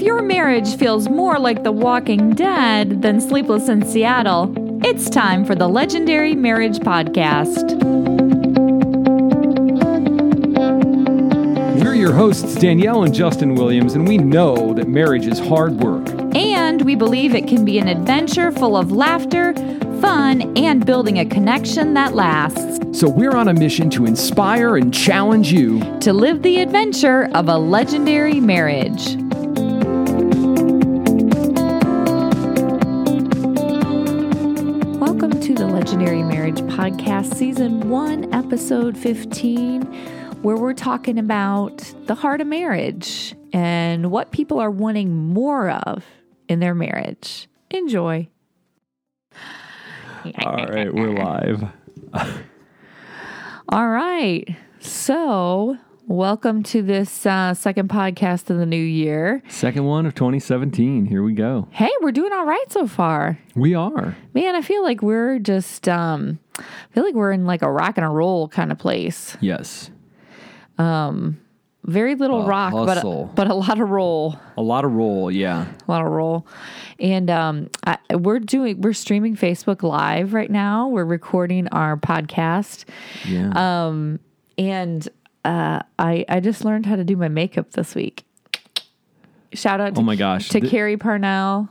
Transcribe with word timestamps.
If 0.00 0.06
your 0.06 0.22
marriage 0.22 0.76
feels 0.76 1.10
more 1.10 1.38
like 1.38 1.62
The 1.62 1.72
Walking 1.72 2.30
Dead 2.30 3.02
than 3.02 3.20
Sleepless 3.20 3.68
in 3.68 3.84
Seattle, 3.84 4.50
it's 4.82 5.10
time 5.10 5.44
for 5.44 5.54
the 5.54 5.68
Legendary 5.68 6.34
Marriage 6.34 6.78
Podcast. 6.78 7.74
We're 11.82 11.94
your 11.94 12.14
hosts, 12.14 12.54
Danielle 12.54 13.02
and 13.04 13.12
Justin 13.12 13.54
Williams, 13.56 13.92
and 13.92 14.08
we 14.08 14.16
know 14.16 14.72
that 14.72 14.88
marriage 14.88 15.26
is 15.26 15.38
hard 15.38 15.74
work. 15.82 16.08
And 16.34 16.80
we 16.80 16.94
believe 16.94 17.34
it 17.34 17.46
can 17.46 17.66
be 17.66 17.78
an 17.78 17.86
adventure 17.86 18.52
full 18.52 18.78
of 18.78 18.90
laughter, 18.90 19.52
fun, 20.00 20.56
and 20.56 20.86
building 20.86 21.18
a 21.18 21.26
connection 21.26 21.92
that 21.92 22.14
lasts. 22.14 22.98
So 22.98 23.06
we're 23.06 23.36
on 23.36 23.48
a 23.48 23.54
mission 23.54 23.90
to 23.90 24.06
inspire 24.06 24.78
and 24.78 24.94
challenge 24.94 25.52
you 25.52 25.78
To 26.00 26.14
live 26.14 26.40
the 26.40 26.62
adventure 26.62 27.28
of 27.34 27.50
a 27.50 27.58
legendary 27.58 28.40
marriage. 28.40 29.18
Podcast, 36.90 37.36
Season 37.36 37.88
1, 37.88 38.34
Episode 38.34 38.98
15, 38.98 39.82
where 40.42 40.56
we're 40.56 40.74
talking 40.74 41.20
about 41.20 41.78
the 42.06 42.16
heart 42.16 42.40
of 42.40 42.48
marriage 42.48 43.32
and 43.52 44.10
what 44.10 44.32
people 44.32 44.58
are 44.58 44.72
wanting 44.72 45.14
more 45.14 45.70
of 45.70 46.04
in 46.48 46.58
their 46.58 46.74
marriage. 46.74 47.48
Enjoy. 47.70 48.28
All 50.44 50.66
right, 50.66 50.92
we're 50.92 51.12
live. 51.12 51.62
All 53.68 53.88
right. 53.88 54.48
So, 54.80 55.78
welcome 56.08 56.64
to 56.64 56.82
this 56.82 57.24
uh, 57.24 57.54
second 57.54 57.88
podcast 57.88 58.50
of 58.50 58.58
the 58.58 58.66
new 58.66 58.76
year. 58.76 59.44
Second 59.48 59.84
one 59.84 60.06
of 60.06 60.16
2017. 60.16 61.06
Here 61.06 61.22
we 61.22 61.34
go. 61.34 61.68
Hey, 61.70 61.90
we're 62.02 62.10
doing 62.10 62.32
all 62.32 62.46
right 62.46 62.64
so 62.68 62.88
far. 62.88 63.38
We 63.54 63.76
are. 63.76 64.16
Man, 64.34 64.56
I 64.56 64.62
feel 64.62 64.82
like 64.82 65.02
we're 65.02 65.38
just 65.38 65.88
um 65.88 66.40
I 66.60 66.94
feel 66.94 67.04
like 67.04 67.14
we're 67.14 67.32
in 67.32 67.46
like 67.46 67.62
a 67.62 67.70
rock 67.70 67.96
and 67.96 68.04
a 68.04 68.08
roll 68.10 68.48
kind 68.48 68.70
of 68.72 68.78
place. 68.78 69.36
Yes. 69.40 69.90
Very 71.82 72.14
little 72.14 72.42
A 72.42 72.46
rock, 72.46 72.72
but 72.72 72.88
hustle. 72.96 73.32
but 73.34 73.48
a 73.48 73.54
lot 73.54 73.80
of 73.80 73.88
roll. 73.88 74.38
A 74.58 74.62
lot 74.62 74.84
of 74.84 74.92
roll, 74.92 75.30
yeah. 75.30 75.66
A 75.88 75.90
lot 75.90 76.02
of 76.04 76.12
roll. 76.12 76.46
And 76.98 77.30
um 77.30 77.70
I, 77.86 77.96
we're 78.14 78.38
doing 78.38 78.80
we're 78.82 78.92
streaming 78.92 79.34
Facebook 79.34 79.82
live 79.82 80.34
right 80.34 80.50
now. 80.50 80.88
We're 80.88 81.06
recording 81.06 81.68
our 81.68 81.96
podcast. 81.96 82.84
Yeah. 83.26 83.52
Um 83.86 84.20
and 84.58 85.08
uh 85.46 85.80
I 85.98 86.26
I 86.28 86.40
just 86.40 86.66
learned 86.66 86.84
how 86.84 86.96
to 86.96 87.04
do 87.04 87.16
my 87.16 87.28
makeup 87.28 87.70
this 87.72 87.94
week. 87.94 88.24
Shout 89.54 89.80
out 89.80 89.94
to, 89.94 90.00
Oh 90.00 90.04
my 90.04 90.16
gosh. 90.16 90.50
to 90.50 90.60
Th- 90.60 90.70
Carrie 90.70 90.98
Parnell. 90.98 91.68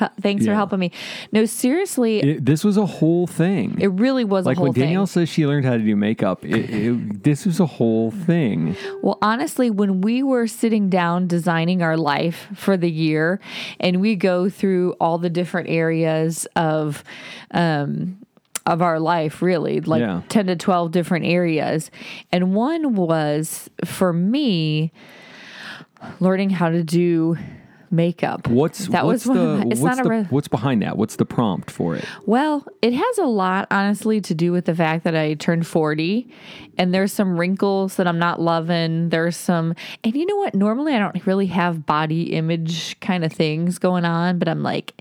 Thanks 0.20 0.46
for 0.46 0.54
helping 0.54 0.78
me. 0.78 0.92
No, 1.32 1.44
seriously, 1.44 2.20
it, 2.20 2.44
this 2.44 2.64
was 2.64 2.76
a 2.76 2.86
whole 2.86 3.26
thing. 3.26 3.76
It 3.80 3.88
really 3.88 4.24
was 4.24 4.46
like 4.46 4.56
a 4.56 4.60
whole 4.60 4.68
when 4.68 4.80
Danielle 4.80 5.06
thing. 5.06 5.26
says 5.26 5.28
she 5.28 5.46
learned 5.46 5.64
how 5.64 5.72
to 5.72 5.78
do 5.78 5.96
makeup, 5.96 6.44
it, 6.44 6.70
it, 6.70 7.22
this 7.22 7.46
was 7.46 7.60
a 7.60 7.66
whole 7.66 8.10
thing. 8.10 8.76
Well, 9.02 9.18
honestly, 9.22 9.70
when 9.70 10.00
we 10.00 10.22
were 10.22 10.46
sitting 10.46 10.88
down 10.88 11.26
designing 11.26 11.82
our 11.82 11.96
life 11.96 12.48
for 12.54 12.76
the 12.76 12.90
year, 12.90 13.40
and 13.78 14.00
we 14.00 14.16
go 14.16 14.48
through 14.48 14.92
all 15.00 15.18
the 15.18 15.30
different 15.30 15.68
areas 15.68 16.46
of, 16.56 17.04
um, 17.52 18.18
of 18.66 18.82
our 18.82 19.00
life, 19.00 19.42
really, 19.42 19.80
like 19.80 20.00
Yeah. 20.00 20.22
10 20.28 20.46
to 20.48 20.56
12 20.56 20.92
different 20.92 21.24
areas. 21.26 21.90
And 22.32 22.54
one 22.54 22.94
was 22.94 23.68
for 23.84 24.12
me 24.12 24.92
learning 26.18 26.50
how 26.50 26.70
to 26.70 26.82
do 26.82 27.36
makeup. 27.90 28.46
What's 28.48 28.86
that 28.88 29.04
what's 29.04 29.26
was 29.26 29.36
the 29.36 29.56
my- 29.56 29.64
it's 29.70 29.80
what's 29.80 29.96
not 29.96 30.04
the 30.04 30.10
a 30.10 30.18
re- 30.20 30.26
what's 30.30 30.48
behind 30.48 30.82
that? 30.82 30.96
What's 30.96 31.16
the 31.16 31.24
prompt 31.24 31.70
for 31.70 31.96
it? 31.96 32.04
Well, 32.26 32.64
it 32.82 32.92
has 32.92 33.18
a 33.18 33.24
lot, 33.24 33.66
honestly, 33.70 34.20
to 34.22 34.34
do 34.34 34.52
with 34.52 34.64
the 34.66 34.74
fact 34.74 35.04
that 35.04 35.16
I 35.16 35.34
turned 35.34 35.66
40 35.66 36.28
and 36.78 36.94
there's 36.94 37.12
some 37.12 37.38
wrinkles 37.38 37.96
that 37.96 38.06
I'm 38.06 38.18
not 38.18 38.40
loving. 38.40 39.08
There's 39.10 39.36
some, 39.36 39.74
and 40.04 40.14
you 40.14 40.26
know 40.26 40.36
what? 40.36 40.54
Normally 40.54 40.94
I 40.94 40.98
don't 40.98 41.26
really 41.26 41.46
have 41.46 41.86
body 41.86 42.32
image 42.34 42.98
kind 43.00 43.24
of 43.24 43.32
things 43.32 43.78
going 43.78 44.04
on, 44.04 44.38
but 44.38 44.48
I'm 44.48 44.62
like, 44.62 44.94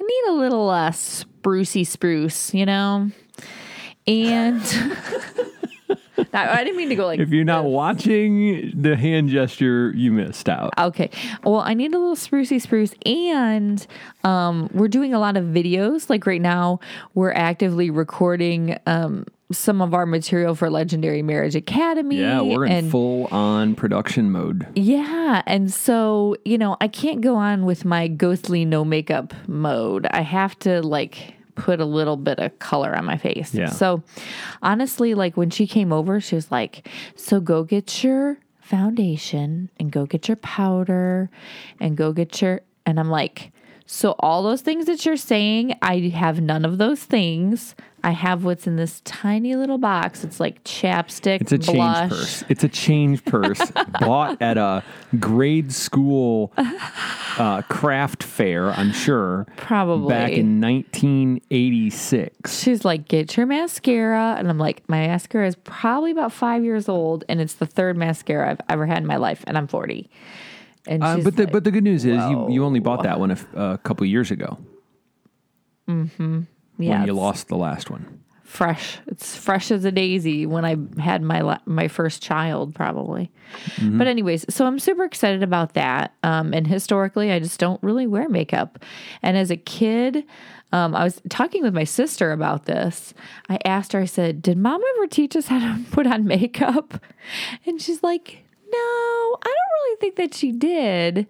I 0.00 0.02
need 0.02 0.24
a 0.30 0.38
little 0.38 0.70
uh, 0.70 0.90
sprucey 0.90 1.86
spruce, 1.86 2.54
you 2.54 2.64
know? 2.66 3.10
And 4.06 4.60
I 6.32 6.64
didn't 6.64 6.76
mean 6.76 6.88
to 6.90 6.94
go 6.94 7.06
like, 7.06 7.20
If 7.20 7.30
you're 7.30 7.44
not 7.44 7.64
watching 7.64 8.72
the 8.80 8.96
hand 8.96 9.28
gesture, 9.28 9.92
you 9.94 10.12
missed 10.12 10.48
out. 10.48 10.72
Okay. 10.78 11.10
Well, 11.44 11.60
I 11.60 11.74
need 11.74 11.94
a 11.94 11.98
little 11.98 12.16
sprucey 12.16 12.60
spruce, 12.60 12.94
and 13.06 13.86
um, 14.24 14.70
we're 14.72 14.88
doing 14.88 15.14
a 15.14 15.18
lot 15.18 15.36
of 15.36 15.44
videos. 15.44 16.10
Like 16.10 16.26
right 16.26 16.40
now, 16.40 16.80
we're 17.14 17.32
actively 17.32 17.90
recording 17.90 18.78
um, 18.86 19.26
some 19.52 19.82
of 19.82 19.94
our 19.94 20.06
material 20.06 20.54
for 20.54 20.70
Legendary 20.70 21.22
Marriage 21.22 21.56
Academy. 21.56 22.20
Yeah, 22.20 22.40
we're 22.40 22.66
in 22.66 22.72
and 22.72 22.90
full 22.90 23.26
on 23.26 23.74
production 23.74 24.30
mode. 24.30 24.66
yeah, 24.74 25.42
and 25.46 25.72
so 25.72 26.36
you 26.44 26.58
know, 26.58 26.76
I 26.80 26.88
can't 26.88 27.20
go 27.20 27.36
on 27.36 27.64
with 27.64 27.84
my 27.84 28.08
ghostly 28.08 28.64
no 28.64 28.84
makeup 28.84 29.34
mode. 29.48 30.06
I 30.10 30.20
have 30.20 30.58
to 30.60 30.82
like 30.82 31.34
put 31.60 31.80
a 31.80 31.84
little 31.84 32.16
bit 32.16 32.38
of 32.38 32.58
color 32.58 32.94
on 32.96 33.04
my 33.04 33.16
face. 33.16 33.54
Yeah. 33.54 33.68
So 33.68 34.02
honestly, 34.62 35.14
like 35.14 35.36
when 35.36 35.50
she 35.50 35.66
came 35.66 35.92
over, 35.92 36.20
she 36.20 36.34
was 36.34 36.50
like, 36.50 36.88
"So 37.16 37.40
go 37.40 37.64
get 37.64 38.02
your 38.02 38.38
foundation 38.60 39.70
and 39.78 39.90
go 39.90 40.06
get 40.06 40.28
your 40.28 40.36
powder 40.36 41.30
and 41.78 41.96
go 41.96 42.12
get 42.12 42.40
your," 42.42 42.62
and 42.86 42.98
I'm 42.98 43.10
like. 43.10 43.52
So 43.92 44.14
all 44.20 44.44
those 44.44 44.60
things 44.60 44.86
that 44.86 45.04
you're 45.04 45.16
saying, 45.16 45.76
I 45.82 45.98
have 45.98 46.40
none 46.40 46.64
of 46.64 46.78
those 46.78 47.02
things. 47.02 47.74
I 48.04 48.12
have 48.12 48.44
what's 48.44 48.68
in 48.68 48.76
this 48.76 49.02
tiny 49.04 49.56
little 49.56 49.78
box. 49.78 50.22
It's 50.22 50.38
like 50.38 50.62
chapstick, 50.62 51.40
It's 51.40 51.50
a 51.50 51.58
change 51.58 52.08
purse. 52.08 52.44
It's 52.48 52.62
a 52.62 52.68
change 52.68 53.24
purse 53.24 53.60
bought 54.00 54.40
at 54.40 54.56
a 54.56 54.84
grade 55.18 55.72
school 55.72 56.52
uh, 56.56 57.62
craft 57.62 58.22
fair, 58.22 58.70
I'm 58.70 58.92
sure, 58.92 59.48
probably 59.56 60.08
back 60.08 60.30
in 60.30 60.60
1986. 60.60 62.58
She's 62.58 62.84
like, 62.84 63.08
get 63.08 63.36
your 63.36 63.46
mascara. 63.46 64.36
And 64.38 64.48
I'm 64.48 64.58
like, 64.58 64.88
my 64.88 65.08
mascara 65.08 65.48
is 65.48 65.56
probably 65.56 66.12
about 66.12 66.32
five 66.32 66.62
years 66.62 66.88
old, 66.88 67.24
and 67.28 67.40
it's 67.40 67.54
the 67.54 67.66
third 67.66 67.96
mascara 67.96 68.50
I've 68.50 68.60
ever 68.68 68.86
had 68.86 68.98
in 68.98 69.06
my 69.06 69.16
life, 69.16 69.42
and 69.48 69.58
I'm 69.58 69.66
40. 69.66 70.08
And 70.86 71.02
Uh, 71.02 71.18
but 71.18 71.36
the 71.36 71.44
like, 71.44 71.52
but 71.52 71.64
the 71.64 71.70
good 71.70 71.84
news 71.84 72.04
is 72.04 72.16
you, 72.30 72.50
you 72.50 72.64
only 72.64 72.80
bought 72.80 73.02
that 73.02 73.20
one 73.20 73.30
a, 73.30 73.34
f- 73.34 73.46
a 73.54 73.78
couple 73.82 74.06
years 74.06 74.30
ago 74.30 74.58
yeah, 76.78 76.98
when 76.98 77.06
you 77.06 77.12
lost 77.12 77.48
the 77.48 77.56
last 77.56 77.90
one. 77.90 78.20
fresh. 78.44 78.98
It's 79.06 79.36
fresh 79.36 79.70
as 79.70 79.84
a 79.84 79.92
daisy 79.92 80.46
when 80.46 80.64
I 80.64 80.76
had 81.00 81.22
my 81.22 81.40
la- 81.40 81.60
my 81.66 81.88
first 81.88 82.22
child, 82.22 82.74
probably. 82.74 83.30
Mm-hmm. 83.76 83.98
But 83.98 84.06
anyways, 84.06 84.46
so 84.52 84.66
I'm 84.66 84.78
super 84.78 85.04
excited 85.04 85.42
about 85.42 85.74
that. 85.74 86.14
Um, 86.22 86.52
and 86.54 86.66
historically, 86.66 87.30
I 87.32 87.38
just 87.40 87.60
don't 87.60 87.82
really 87.82 88.06
wear 88.06 88.28
makeup. 88.28 88.78
And 89.22 89.36
as 89.36 89.50
a 89.50 89.56
kid, 89.56 90.24
um, 90.72 90.94
I 90.94 91.04
was 91.04 91.20
talking 91.28 91.62
with 91.62 91.74
my 91.74 91.84
sister 91.84 92.32
about 92.32 92.64
this. 92.66 93.12
I 93.48 93.58
asked 93.64 93.92
her, 93.92 94.00
I 94.00 94.04
said, 94.06 94.40
"Did 94.42 94.56
Mom 94.58 94.80
ever 94.96 95.06
teach 95.08 95.36
us 95.36 95.48
how 95.48 95.58
to 95.58 95.82
put 95.90 96.06
on 96.06 96.24
makeup?" 96.24 97.02
And 97.66 97.80
she's 97.82 98.02
like, 98.02 98.26
"No, 98.34 98.49
I 98.76 99.44
don't 99.44 99.72
really 99.84 99.96
think 100.00 100.16
that 100.16 100.34
she 100.34 100.52
did." 100.52 101.26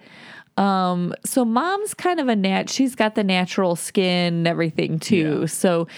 Um, 0.56 1.14
so 1.24 1.44
mom's 1.44 1.94
kind 1.94 2.20
of 2.20 2.28
a 2.28 2.36
nat. 2.36 2.68
She's 2.68 2.94
got 2.94 3.14
the 3.14 3.24
natural 3.24 3.76
skin 3.76 4.34
and 4.34 4.46
everything 4.48 4.98
too. 4.98 5.38
Yeah. 5.40 5.46
So 5.46 5.88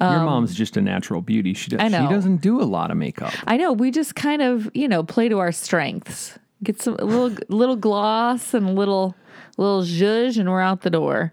Your 0.00 0.10
mom's 0.24 0.54
just 0.54 0.76
a 0.76 0.80
natural 0.82 1.22
beauty. 1.22 1.54
She 1.54 1.70
does, 1.70 1.80
Um, 1.80 1.86
I 1.86 1.88
know. 1.88 2.08
she 2.08 2.12
doesn't 2.14 2.38
do 2.38 2.60
a 2.60 2.64
lot 2.64 2.90
of 2.90 2.96
makeup. 2.96 3.32
I 3.46 3.56
know 3.56 3.72
we 3.72 3.90
just 3.90 4.14
kind 4.14 4.42
of 4.42 4.70
you 4.74 4.88
know 4.88 5.02
play 5.02 5.28
to 5.28 5.38
our 5.38 5.52
strengths. 5.52 6.38
Get 6.62 6.80
some 6.82 6.96
a 6.98 7.04
little 7.04 7.36
little 7.48 7.76
gloss 7.76 8.52
and 8.54 8.68
a 8.68 8.72
little 8.72 9.14
little 9.56 9.82
zhuzh, 9.82 10.36
and 10.38 10.50
we're 10.50 10.60
out 10.60 10.82
the 10.82 10.90
door. 10.90 11.32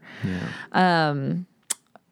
Um, 0.72 1.46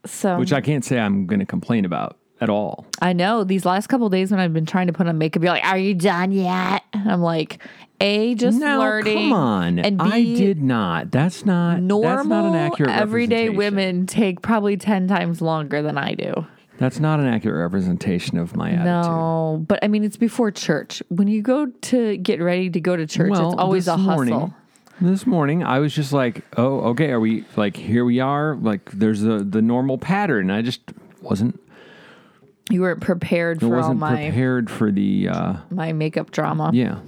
so 0.06 0.38
Which 0.40 0.54
I 0.54 0.62
can't 0.62 0.84
say 0.86 1.00
I'm 1.00 1.26
going 1.28 1.40
to 1.40 1.46
complain 1.46 1.86
about 1.86 2.17
at 2.40 2.50
all. 2.50 2.86
I 3.02 3.14
know 3.14 3.44
these 3.44 3.66
last 3.66 3.88
couple 3.88 4.10
days 4.10 4.32
when 4.32 4.40
I've 4.40 4.54
been 4.54 4.66
trying 4.66 4.88
to 4.88 4.94
put 4.94 5.08
on 5.08 5.18
makeup, 5.18 5.42
you're 5.44 5.52
like, 5.52 5.66
"Are 5.66 5.78
you 5.78 5.94
done 5.94 6.32
yet?" 6.32 6.84
And 6.94 7.12
I'm 7.12 7.22
like, 7.22 7.60
"A, 8.00 8.36
just 8.36 8.60
No, 8.60 8.80
learning." 8.80 9.18
come 9.30 9.34
on. 9.34 9.80
and 9.80 10.02
I 10.02 10.22
B, 10.22 10.36
did 10.36 10.62
not. 10.62 11.12
That's 11.12 11.46
not 11.46 11.82
Normal, 11.82 12.16
That's 12.18 12.28
not 12.28 12.46
an 12.46 12.56
accurate 12.56 12.92
everyday 12.92 13.50
women 13.50 14.06
take 14.06 14.42
probably 14.42 14.78
ten 14.78 15.08
times 15.08 15.42
longer 15.42 15.82
than 15.82 15.98
I 15.98 16.14
do. 16.14 16.46
That's 16.78 17.00
not 17.00 17.20
an 17.20 17.26
accurate 17.26 17.60
representation 17.60 18.38
of 18.38 18.56
my 18.56 18.70
attitude. 18.70 18.86
No, 18.86 19.66
but 19.68 19.80
I 19.84 19.88
mean, 19.88 20.04
it's 20.04 20.16
before 20.18 20.52
church. 20.52 21.02
When 21.10 21.28
you 21.28 21.42
go 21.42 21.66
to 21.66 22.18
get 22.18 22.40
ready 22.40 22.70
to 22.70 22.80
go 22.80 22.96
to 22.96 23.08
church, 23.08 23.32
Well, 23.32 23.54
it's 23.54 23.60
always 23.60 23.88
a 23.88 23.98
hustle. 23.98 24.14
morning, 24.14 24.54
This 25.02 25.26
morning, 25.26 25.64
I 25.64 25.80
was 25.80 25.94
just 25.96 26.14
like, 26.14 26.44
"Oh, 26.56 26.80
okay. 26.92 27.10
Are 27.10 27.20
we 27.20 27.46
like 27.56 27.76
here? 27.78 28.06
We 28.06 28.20
are 28.20 28.56
like 28.62 28.92
there's 28.92 29.22
the 29.22 29.40
the 29.40 29.62
normal 29.64 29.98
pattern." 29.98 30.52
I 30.52 30.62
just 30.62 30.82
wasn't 31.22 31.60
You 32.70 32.82
weren't 32.82 33.02
prepared 33.02 33.60
for 33.62 33.68
all 33.68 33.72
wasn't 33.72 34.00
my 34.00 34.26
prepared 34.28 34.70
for 34.70 34.92
the 34.92 35.30
uh, 35.30 35.54
my 35.72 35.94
makeup 35.94 36.32
drama. 36.32 36.72
yeah. 36.74 37.00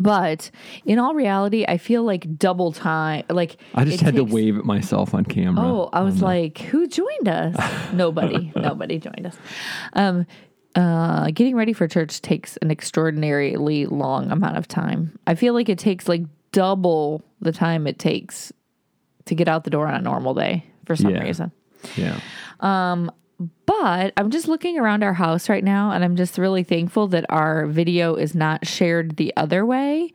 But 0.00 0.50
in 0.86 0.98
all 0.98 1.14
reality, 1.14 1.66
I 1.68 1.76
feel 1.76 2.02
like 2.02 2.38
double 2.38 2.72
time. 2.72 3.24
Like 3.28 3.58
I 3.74 3.84
just 3.84 4.00
it 4.00 4.04
had 4.04 4.14
takes- 4.14 4.26
to 4.30 4.34
wave 4.34 4.56
at 4.56 4.64
myself 4.64 5.12
on 5.12 5.24
camera. 5.24 5.62
Oh, 5.66 5.90
I 5.92 6.00
was 6.00 6.22
like, 6.22 6.58
who 6.58 6.86
joined 6.86 7.28
us? 7.28 7.54
Nobody. 7.92 8.50
Nobody 8.56 8.98
joined 8.98 9.26
us. 9.26 9.36
Um, 9.92 10.24
uh, 10.74 11.30
getting 11.32 11.54
ready 11.56 11.74
for 11.74 11.86
church 11.88 12.22
takes 12.22 12.56
an 12.58 12.70
extraordinarily 12.70 13.84
long 13.84 14.30
amount 14.30 14.56
of 14.56 14.66
time. 14.66 15.18
I 15.26 15.34
feel 15.34 15.52
like 15.52 15.68
it 15.68 15.78
takes 15.78 16.08
like 16.08 16.22
double 16.52 17.22
the 17.42 17.52
time 17.52 17.86
it 17.86 17.98
takes 17.98 18.50
to 19.26 19.34
get 19.34 19.46
out 19.46 19.64
the 19.64 19.70
door 19.70 19.86
on 19.86 19.94
a 19.94 20.00
normal 20.00 20.32
day 20.32 20.64
for 20.86 20.96
some 20.96 21.10
Yeah. 21.14 21.22
reason. 21.22 21.52
yeah. 21.96 22.18
But 23.82 24.12
I'm 24.16 24.30
just 24.30 24.46
looking 24.46 24.78
around 24.78 25.02
our 25.02 25.12
house 25.12 25.48
right 25.48 25.64
now 25.64 25.90
and 25.90 26.04
I'm 26.04 26.14
just 26.14 26.38
really 26.38 26.62
thankful 26.62 27.08
that 27.08 27.26
our 27.28 27.66
video 27.66 28.14
is 28.14 28.32
not 28.32 28.64
shared 28.64 29.16
the 29.16 29.32
other 29.36 29.66
way 29.66 30.12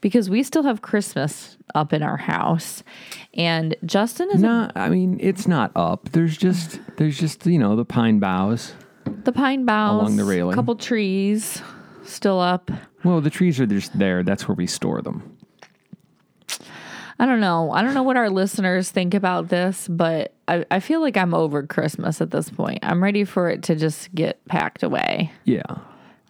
because 0.00 0.30
we 0.30 0.42
still 0.42 0.62
have 0.62 0.80
Christmas 0.80 1.58
up 1.74 1.92
in 1.92 2.02
our 2.02 2.16
house. 2.16 2.82
And 3.34 3.76
Justin 3.84 4.30
is 4.32 4.40
not 4.40 4.72
I 4.74 4.88
mean 4.88 5.18
it's 5.20 5.46
not 5.46 5.70
up. 5.76 6.08
There's 6.12 6.38
just 6.38 6.80
there's 6.96 7.18
just 7.18 7.44
you 7.44 7.58
know 7.58 7.76
the 7.76 7.84
pine 7.84 8.20
boughs. 8.20 8.72
the 9.04 9.32
pine 9.32 9.66
boughs 9.66 10.00
Along 10.00 10.16
the 10.16 10.24
railing. 10.24 10.54
A 10.54 10.56
couple 10.56 10.76
trees 10.76 11.60
still 12.04 12.40
up. 12.40 12.70
Well, 13.04 13.20
the 13.20 13.28
trees 13.28 13.60
are 13.60 13.66
just 13.66 13.98
there. 13.98 14.22
That's 14.22 14.48
where 14.48 14.54
we 14.54 14.66
store 14.66 15.02
them. 15.02 15.29
I 17.20 17.26
don't 17.26 17.40
know. 17.40 17.70
I 17.70 17.82
don't 17.82 17.92
know 17.92 18.02
what 18.02 18.16
our 18.16 18.30
listeners 18.30 18.90
think 18.90 19.12
about 19.12 19.48
this, 19.48 19.86
but 19.88 20.32
I, 20.48 20.64
I 20.70 20.80
feel 20.80 21.02
like 21.02 21.18
I'm 21.18 21.34
over 21.34 21.62
Christmas 21.66 22.22
at 22.22 22.30
this 22.30 22.48
point. 22.48 22.78
I'm 22.82 23.02
ready 23.02 23.24
for 23.24 23.50
it 23.50 23.62
to 23.64 23.76
just 23.76 24.14
get 24.14 24.42
packed 24.46 24.82
away. 24.82 25.30
Yeah, 25.44 25.62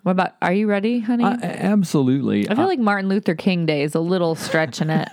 What 0.03 0.13
about, 0.13 0.33
are 0.43 0.53
you 0.53 0.67
ready, 0.67 0.99
honey? 0.99 1.23
absolutely. 1.25 2.51
I 2.51 2.57
feel 2.57 2.67
like 2.67 2.81
Martin 2.81 3.09
Luther 3.09 3.37
King 3.37 3.67
Day 3.67 3.83
is 3.83 3.95
a 3.95 4.01
little 4.01 4.35
stretching 4.35 4.91
it. 4.91 5.09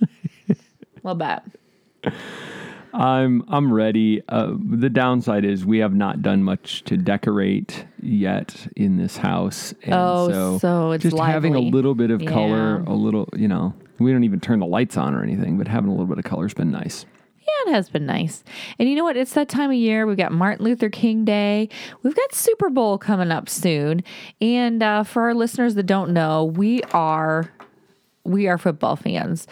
a 0.00 0.56
little 1.02 1.16
bit. 1.16 2.14
I'm 2.94 3.44
I'm 3.48 3.72
ready. 3.72 4.22
Uh, 4.28 4.54
the 4.58 4.88
downside 4.88 5.44
is 5.44 5.66
we 5.66 5.78
have 5.78 5.92
not 5.94 6.22
done 6.22 6.42
much 6.42 6.82
to 6.84 6.96
decorate 6.96 7.84
yet 8.00 8.68
in 8.74 8.96
this 8.96 9.18
house. 9.18 9.74
And 9.82 9.92
Oh, 9.94 10.30
so, 10.30 10.58
so 10.58 10.90
it's 10.92 11.02
just 11.02 11.18
having 11.18 11.54
a 11.54 11.60
little 11.60 11.94
bit 11.94 12.10
of 12.10 12.24
color, 12.24 12.82
Yeah. 12.86 12.92
a 12.92 12.94
little 12.94 13.28
you 13.36 13.48
know. 13.48 13.74
We 13.98 14.12
don't 14.12 14.24
even 14.24 14.40
turn 14.40 14.60
the 14.60 14.66
lights 14.66 14.96
on 14.96 15.14
or 15.14 15.22
anything, 15.22 15.58
but 15.58 15.68
having 15.68 15.88
a 15.88 15.92
little 15.92 16.06
bit 16.06 16.18
of 16.18 16.24
color 16.24 16.44
has 16.44 16.54
been 16.54 16.70
nice. 16.70 17.06
Yeah, 17.40 17.70
it 17.70 17.74
has 17.74 17.88
been 17.88 18.06
nice. 18.06 18.42
And 18.78 18.88
you 18.88 18.96
know 18.96 19.04
what? 19.04 19.16
It's 19.16 19.34
that 19.34 19.48
time 19.48 19.70
of 19.70 19.76
year. 19.76 20.06
We've 20.06 20.16
got 20.16 20.32
Martin 20.32 20.64
Luther 20.64 20.90
King 20.90 21.24
Day. 21.24 21.68
We've 22.02 22.16
got 22.16 22.34
Super 22.34 22.70
Bowl 22.70 22.98
coming 22.98 23.30
up 23.30 23.48
soon. 23.48 24.02
And 24.40 24.82
uh, 24.82 25.04
for 25.04 25.22
our 25.22 25.34
listeners 25.34 25.76
that 25.76 25.84
don't 25.84 26.12
know, 26.12 26.44
we 26.44 26.82
are 26.92 27.50
we 28.24 28.48
are 28.48 28.58
football 28.58 28.96
fans. 28.96 29.46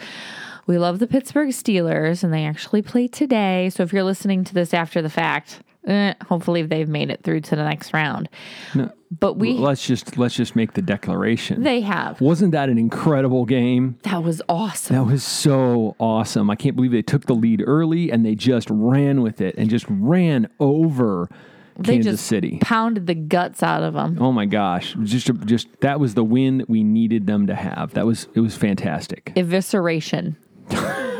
We 0.67 0.77
love 0.77 0.99
the 0.99 1.07
Pittsburgh 1.07 1.49
Steelers, 1.49 2.23
and 2.23 2.33
they 2.33 2.43
actually 2.43 2.81
play 2.81 3.07
today. 3.07 3.69
So 3.69 3.83
if 3.83 3.93
you're 3.93 4.03
listening 4.03 4.43
to 4.45 4.53
this 4.53 4.73
after 4.73 5.01
the 5.01 5.09
fact, 5.09 5.61
eh, 5.85 6.13
hopefully 6.27 6.61
they've 6.63 6.89
made 6.89 7.09
it 7.09 7.23
through 7.23 7.41
to 7.41 7.55
the 7.55 7.63
next 7.63 7.93
round. 7.93 8.29
But 9.19 9.35
we 9.37 9.53
let's 9.53 9.85
just 9.85 10.17
let's 10.17 10.35
just 10.35 10.55
make 10.55 10.73
the 10.73 10.81
declaration. 10.81 11.63
they 11.63 11.81
have. 11.81 12.19
Wasn't 12.19 12.51
that 12.51 12.69
an 12.69 12.77
incredible 12.77 13.45
game? 13.45 13.97
That 14.03 14.23
was 14.23 14.41
awesome. 14.49 14.95
That 14.95 15.03
was 15.05 15.23
so 15.23 15.95
awesome. 15.99 16.49
I 16.49 16.55
can't 16.55 16.75
believe 16.75 16.91
they 16.91 17.01
took 17.01 17.25
the 17.25 17.35
lead 17.35 17.63
early 17.65 18.11
and 18.11 18.25
they 18.25 18.35
just 18.35 18.67
ran 18.69 19.21
with 19.21 19.39
it 19.41 19.55
and 19.57 19.69
just 19.69 19.85
ran 19.89 20.49
over 20.59 21.29
They 21.77 21.93
Kansas 21.93 22.13
just 22.15 22.25
City. 22.25 22.57
pounded 22.61 23.05
the 23.07 23.15
guts 23.15 23.61
out 23.63 23.83
of 23.83 23.93
them. 23.93 24.17
Oh 24.19 24.31
my 24.33 24.45
gosh. 24.45 24.95
Just 25.03 25.29
just 25.45 25.67
that 25.81 25.99
was 25.99 26.15
the 26.15 26.23
win 26.23 26.57
that 26.57 26.69
we 26.69 26.83
needed 26.83 27.25
them 27.27 27.47
to 27.47 27.55
have. 27.55 27.93
That 27.93 28.05
was 28.05 28.27
it 28.33 28.39
was 28.41 28.57
fantastic. 28.57 29.31
evisceration. 29.35 30.35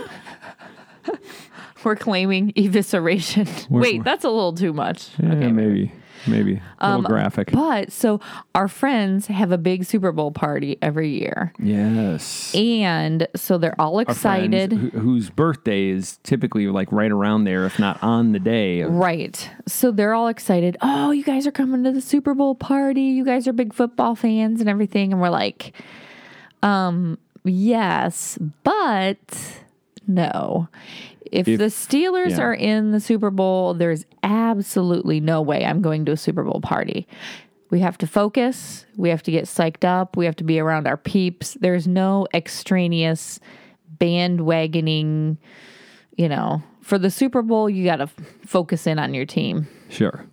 We're 1.86 1.96
claiming 1.96 2.52
evisceration. 2.54 3.70
Wait, 3.70 4.04
that's 4.04 4.24
a 4.26 4.30
little 4.30 4.54
too 4.54 4.74
much. 4.74 5.10
Yeah, 5.22 5.34
okay, 5.34 5.52
maybe. 5.52 5.92
Maybe. 6.28 6.60
A 6.80 6.90
little 6.96 7.04
graphic. 7.04 7.52
But 7.52 7.92
so 7.92 8.20
our 8.56 8.68
friends 8.68 9.28
have 9.28 9.52
a 9.52 9.60
big 9.60 9.86
Super 9.86 10.12
Bowl 10.12 10.32
party 10.32 10.76
every 10.82 11.10
year. 11.20 11.54
yes. 11.60 12.52
And 12.56 13.28
so 13.36 13.60
they're 13.60 13.80
all 13.80 14.00
Our 14.00 14.06
friends 14.06 14.56
excited. 14.56 14.72
whose 14.94 15.30
birthday 15.30 15.90
is 15.90 16.18
typically 16.24 16.66
like 16.68 16.92
right 16.92 17.12
around 17.12 17.44
there, 17.44 17.64
if 17.68 17.78
not 17.78 18.02
on 18.02 18.32
the 18.32 18.40
day. 18.40 18.80
of- 18.80 18.92
Right. 18.92 19.48
So 19.68 19.92
they're 19.92 20.16
all 20.16 20.28
excited. 20.28 20.78
Oh, 20.82 21.12
you 21.12 21.24
guys 21.24 21.46
are 21.46 21.52
coming 21.52 21.84
to 21.84 21.92
the 21.92 22.02
Super 22.02 22.34
Bowl 22.34 22.56
party. 22.56 23.04
You 23.04 23.24
guys 23.24 23.48
are 23.48 23.54
big 23.54 23.72
football 23.72 24.16
fans 24.16 24.62
and 24.62 24.70
everything. 24.70 25.12
And 25.12 25.22
we're 25.22 25.30
like, 25.30 25.74
um, 26.64 27.20
yes, 27.44 28.40
but 28.64 29.60
no. 30.08 30.70
If, 31.31 31.48
If- 31.48 31.60
the 31.60 31.66
Steelers 31.66 32.31
yeah. 32.31 32.42
are 32.42 32.54
in 32.54 32.92
the 32.92 33.00
Super 33.00 33.30
Bowl, 33.31 33.74
there's 33.74 34.06
absolutely 34.24 35.19
no 35.19 35.42
way 35.42 35.66
I'm 35.66 35.81
going 35.81 36.06
to 36.06 36.12
a 36.13 36.18
Super 36.18 36.44
Bowl 36.44 36.62
party. 36.62 37.07
We 37.72 37.80
have 37.80 37.98
to 38.00 38.07
focus. 38.07 38.86
We 38.95 39.10
have 39.10 39.24
to 39.24 39.31
get 39.31 39.45
psyched 39.45 39.83
up. 39.83 40.16
We 40.16 40.25
have 40.25 40.36
to 40.38 40.44
be 40.44 40.60
around 40.60 40.88
our 40.88 40.98
peeps. 40.98 41.56
There's 41.60 41.88
no 41.88 42.27
extraneous 42.33 43.39
bandwagoning, 43.98 45.38
you 46.16 46.30
know. 46.30 46.62
For 46.81 47.00
the 47.00 47.10
Super 47.10 47.42
Bowl, 47.42 47.69
you 47.69 47.83
got 47.83 47.98
to 47.98 48.04
f- 48.04 48.13
focus 48.45 48.86
in 48.86 49.00
on 49.00 49.13
your 49.16 49.25
team. 49.25 49.68
Sure. 49.89 50.25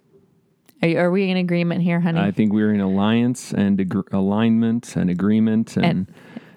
Are, 0.82 0.88
you, 0.88 0.98
are 0.98 1.10
we 1.10 1.30
in 1.30 1.36
agreement 1.38 1.82
here, 1.82 2.00
honey? 2.00 2.20
I 2.20 2.30
think 2.30 2.52
we're 2.52 2.74
in 2.74 2.80
alliance 2.80 3.52
and 3.52 3.78
agr 3.78 4.02
alignment 4.12 4.96
and 4.96 5.08
agreement 5.08 5.76
and 5.76 5.84
and, 5.86 6.14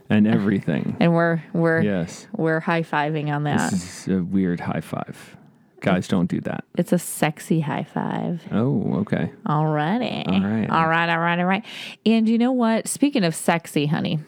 everything. 0.09 0.97
and 0.99 1.13
we're 1.13 1.43
we're 1.53 1.81
yes. 1.81 2.27
we're 2.35 2.59
high 2.59 2.83
fiving 2.83 3.33
on 3.33 3.43
that. 3.43 3.71
This 3.71 4.07
is 4.07 4.15
a 4.15 4.23
weird 4.23 4.59
high 4.59 4.81
five. 4.81 5.37
Guys, 5.81 6.07
don't 6.07 6.27
do 6.27 6.41
that. 6.41 6.63
It's 6.77 6.93
a 6.93 6.97
sexy 6.97 7.59
high 7.59 7.83
five. 7.83 8.43
Oh, 8.51 8.95
okay. 9.01 9.31
Alrighty. 9.45 10.27
All 10.27 10.39
right. 10.39 10.69
All 10.69 10.87
right. 10.87 11.09
All 11.09 11.19
right. 11.19 11.39
All 11.39 11.45
right. 11.45 11.63
And 12.05 12.27
you 12.27 12.37
know 12.37 12.51
what? 12.51 12.87
Speaking 12.87 13.23
of 13.23 13.35
sexy, 13.35 13.85
honey, 13.85 14.19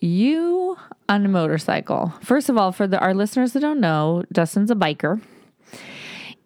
you 0.00 0.78
on 1.08 1.24
a 1.24 1.28
motorcycle. 1.28 2.12
First 2.22 2.48
of 2.48 2.56
all, 2.56 2.72
for 2.72 2.86
the, 2.86 2.98
our 2.98 3.14
listeners 3.14 3.52
that 3.52 3.60
don't 3.60 3.80
know, 3.80 4.24
Justin's 4.32 4.70
a 4.70 4.74
biker, 4.74 5.20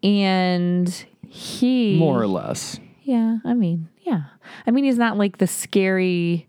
and 0.03 1.07
he 1.27 1.97
More 1.99 2.21
or 2.21 2.27
less. 2.27 2.81
Yeah, 3.03 3.39
I 3.45 3.55
mean, 3.55 3.89
yeah. 4.03 4.25
I 4.67 4.71
mean, 4.71 4.85
he's 4.85 4.99
not 4.99 5.17
like 5.17 5.39
the 5.39 5.47
scary, 5.47 6.47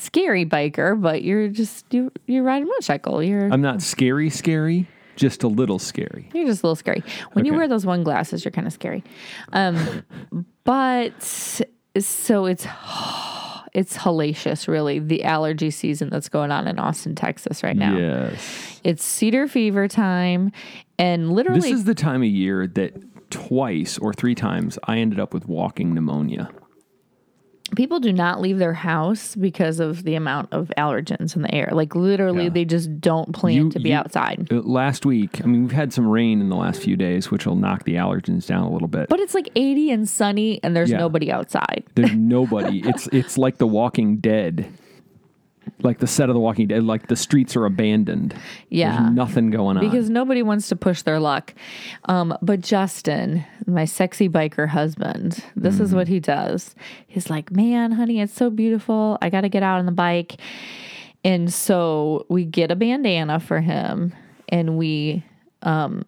scary 0.00 0.44
biker, 0.46 1.00
but 1.00 1.22
you're 1.22 1.48
just 1.48 1.84
you 1.92 2.10
you 2.26 2.42
ride 2.42 2.62
a 2.62 2.66
motorcycle. 2.66 3.22
You're 3.22 3.48
I'm 3.52 3.60
not 3.62 3.82
scary, 3.82 4.30
scary, 4.30 4.88
just 5.16 5.42
a 5.42 5.48
little 5.48 5.78
scary. 5.78 6.28
you're 6.34 6.46
just 6.46 6.62
a 6.62 6.66
little 6.66 6.76
scary. 6.76 7.02
When 7.32 7.44
you 7.44 7.54
wear 7.54 7.68
those 7.68 7.86
one 7.86 8.02
glasses, 8.02 8.44
you're 8.44 8.52
kind 8.52 8.66
of 8.66 8.72
scary. 8.72 9.04
Um, 9.52 10.04
but 10.64 11.22
so 11.22 12.46
it's 12.46 12.66
it's 13.72 13.96
hellacious, 13.96 14.66
really. 14.68 14.98
The 14.98 15.24
allergy 15.24 15.70
season 15.70 16.10
that's 16.10 16.28
going 16.28 16.50
on 16.50 16.66
in 16.66 16.78
Austin, 16.78 17.14
Texas, 17.14 17.62
right 17.62 17.76
now. 17.76 17.96
Yes. 17.96 18.80
It's 18.82 19.04
cedar 19.04 19.46
fever 19.46 19.86
time, 19.88 20.52
and 20.98 21.32
literally, 21.32 21.60
This 21.60 21.70
is 21.70 21.84
the 21.84 21.94
time 21.94 22.22
of 22.22 22.28
year 22.28 22.66
that 22.66 22.94
twice 23.30 23.96
or 23.98 24.12
three 24.12 24.34
times 24.34 24.78
I 24.84 24.98
ended 24.98 25.20
up 25.20 25.32
with 25.32 25.46
walking 25.46 25.94
pneumonia. 25.94 26.50
People 27.76 28.00
do 28.00 28.12
not 28.12 28.40
leave 28.40 28.58
their 28.58 28.72
house 28.74 29.34
because 29.36 29.80
of 29.80 30.02
the 30.04 30.14
amount 30.14 30.48
of 30.52 30.70
allergens 30.76 31.36
in 31.36 31.42
the 31.42 31.54
air. 31.54 31.68
Like 31.72 31.94
literally, 31.94 32.44
Yeah. 32.44 32.50
they 32.50 32.64
just 32.64 33.00
don't 33.00 33.32
plan 33.32 33.54
You- 33.54 33.70
to 33.70 33.80
be 33.80 33.90
you- 33.90 33.94
outside. 33.94 34.48
Uh, 34.52 34.60
Last 34.62 35.04
week, 35.06 35.40
I 35.42 35.46
mean, 35.46 35.62
we've 35.62 35.72
had 35.72 35.92
some 35.92 36.06
rain 36.06 36.40
in 36.40 36.48
the 36.48 36.56
last 36.56 36.82
few 36.82 36.96
days, 36.96 37.30
which 37.30 37.46
will 37.46 37.56
knock 37.56 37.84
the 37.84 37.94
allergens 37.94 38.46
down 38.46 38.64
a 38.64 38.70
little 38.72 38.88
bit. 38.88 39.08
But 39.08 39.20
it's 39.20 39.34
like 39.34 39.48
80 39.56 39.90
and 39.90 40.08
sunny, 40.08 40.60
and 40.62 40.74
there's 40.76 40.90
Yeah. 40.90 40.98
nobody 40.98 41.30
outside. 41.32 41.84
There's 41.94 42.14
nobody. 42.14 42.80
it's 42.80 43.08
it's 43.12 43.36
like 43.38 43.58
The 43.58 43.66
Walking 43.66 44.16
Dead, 44.18 44.66
like 45.84 45.98
the 45.98 46.06
set 46.06 46.28
of 46.28 46.34
The 46.34 46.40
Walking 46.40 46.68
Dead. 46.68 46.84
Like 46.84 47.08
the 47.08 47.16
streets 47.16 47.56
are 47.56 47.64
abandoned. 47.66 48.34
Yeah. 48.68 48.98
There's 49.00 49.12
nothing 49.14 49.50
going 49.50 49.76
on. 49.76 49.84
Because 49.84 50.10
nobody 50.10 50.42
wants 50.42 50.68
to 50.68 50.76
push 50.76 51.02
their 51.02 51.18
luck. 51.20 51.54
Um, 52.06 52.36
but 52.42 52.60
Justin, 52.60 53.44
my 53.66 53.84
sexy 53.84 54.28
biker 54.28 54.68
husband, 54.68 55.44
this 55.56 55.74
Mm-hmm. 55.74 55.84
is 55.84 55.94
what 55.94 56.08
he 56.08 56.20
does. 56.20 56.74
He's 57.06 57.30
like, 57.30 57.50
Man, 57.50 57.92
honey, 57.92 58.20
it's 58.20 58.34
so 58.34 58.50
beautiful. 58.50 59.18
I 59.22 59.30
got 59.30 59.42
to 59.42 59.48
get 59.48 59.62
out 59.62 59.78
on 59.78 59.86
the 59.86 59.92
bike. 59.92 60.36
And 61.24 61.52
so 61.52 62.24
we 62.28 62.44
get 62.44 62.70
a 62.70 62.76
bandana 62.76 63.40
for 63.40 63.60
him 63.60 64.14
and 64.48 64.78
we 64.78 65.22
um, 65.62 66.04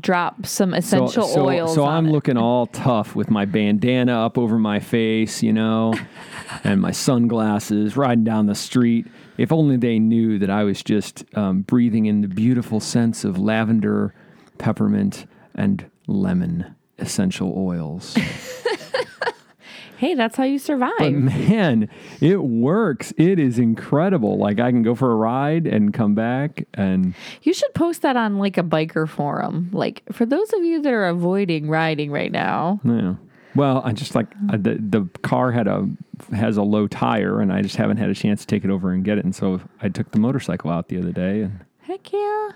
drop 0.00 0.46
some 0.46 0.70
so, 0.72 0.76
essential 0.76 1.26
so, 1.28 1.46
oils. 1.46 1.74
so 1.74 1.84
I'm 1.84 2.08
it. 2.08 2.12
looking 2.12 2.36
all 2.36 2.66
tough 2.66 3.14
with 3.14 3.30
my 3.30 3.44
bandana 3.44 4.24
up 4.26 4.36
over 4.38 4.58
my 4.58 4.80
face, 4.80 5.42
you 5.42 5.52
know, 5.52 5.94
and 6.64 6.80
my 6.80 6.90
sunglasses, 6.90 7.96
riding 7.96 8.24
down 8.24 8.46
the 8.46 8.54
street. 8.54 9.06
If 9.38 9.52
only 9.52 9.76
they 9.76 9.98
knew 9.98 10.38
that 10.38 10.50
I 10.50 10.64
was 10.64 10.82
just 10.82 11.24
um, 11.34 11.62
breathing 11.62 12.06
in 12.06 12.20
the 12.20 12.28
beautiful 12.28 12.80
scents 12.80 13.24
of 13.24 13.38
lavender, 13.38 14.14
peppermint, 14.58 15.26
and 15.54 15.90
lemon 16.06 16.74
essential 16.98 17.54
oils. 17.56 18.14
hey, 19.96 20.14
that's 20.14 20.36
how 20.36 20.44
you 20.44 20.58
survive. 20.58 20.92
But 20.98 21.12
man, 21.12 21.88
it 22.20 22.42
works. 22.42 23.12
It 23.16 23.38
is 23.38 23.58
incredible. 23.58 24.38
Like 24.38 24.60
I 24.60 24.70
can 24.70 24.82
go 24.82 24.94
for 24.94 25.10
a 25.10 25.16
ride 25.16 25.66
and 25.66 25.92
come 25.92 26.14
back 26.14 26.66
and 26.74 27.14
you 27.42 27.52
should 27.52 27.72
post 27.74 28.02
that 28.02 28.16
on 28.16 28.38
like 28.38 28.58
a 28.58 28.62
biker 28.62 29.08
forum. 29.08 29.70
Like 29.72 30.02
for 30.12 30.26
those 30.26 30.52
of 30.52 30.62
you 30.62 30.82
that 30.82 30.92
are 30.92 31.06
avoiding 31.06 31.68
riding 31.68 32.10
right 32.10 32.32
now. 32.32 32.80
yeah. 32.84 33.14
Well, 33.54 33.82
I 33.84 33.92
just 33.92 34.14
like 34.14 34.28
uh, 34.52 34.56
the 34.56 34.76
the 34.80 35.08
car 35.22 35.50
had 35.52 35.66
a 35.66 35.88
has 36.32 36.56
a 36.56 36.62
low 36.62 36.86
tire 36.86 37.40
and 37.40 37.52
I 37.52 37.62
just 37.62 37.76
haven't 37.76 37.96
had 37.96 38.08
a 38.10 38.14
chance 38.14 38.42
to 38.42 38.46
take 38.46 38.64
it 38.64 38.70
over 38.70 38.92
and 38.92 39.04
get 39.04 39.18
it 39.18 39.24
and 39.24 39.34
so 39.34 39.60
I 39.82 39.88
took 39.88 40.10
the 40.12 40.20
motorcycle 40.20 40.70
out 40.70 40.88
the 40.88 40.98
other 40.98 41.12
day 41.12 41.42
and 41.42 41.60
Heck 41.80 42.12
yeah. 42.12 42.50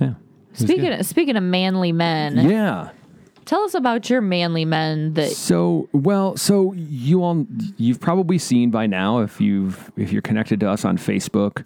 yeah. 0.00 0.14
Speaking 0.54 0.92
of, 0.92 1.06
speaking 1.06 1.36
of 1.36 1.42
manly 1.44 1.92
men, 1.92 2.36
Yeah. 2.48 2.90
tell 3.44 3.62
us 3.62 3.74
about 3.74 4.10
your 4.10 4.20
manly 4.20 4.64
men 4.64 5.14
that 5.14 5.30
So 5.30 5.88
well, 5.92 6.36
so 6.36 6.72
you 6.72 7.22
all 7.22 7.46
you've 7.76 8.00
probably 8.00 8.38
seen 8.38 8.70
by 8.70 8.86
now 8.86 9.20
if 9.20 9.40
you've 9.40 9.92
if 9.96 10.12
you're 10.12 10.22
connected 10.22 10.58
to 10.60 10.68
us 10.70 10.84
on 10.84 10.98
Facebook, 10.98 11.64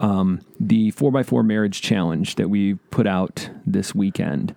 um, 0.00 0.40
the 0.60 0.90
four 0.90 1.16
x 1.16 1.28
four 1.28 1.42
marriage 1.42 1.80
challenge 1.80 2.34
that 2.34 2.50
we 2.50 2.74
put 2.90 3.06
out 3.06 3.48
this 3.64 3.94
weekend, 3.94 4.54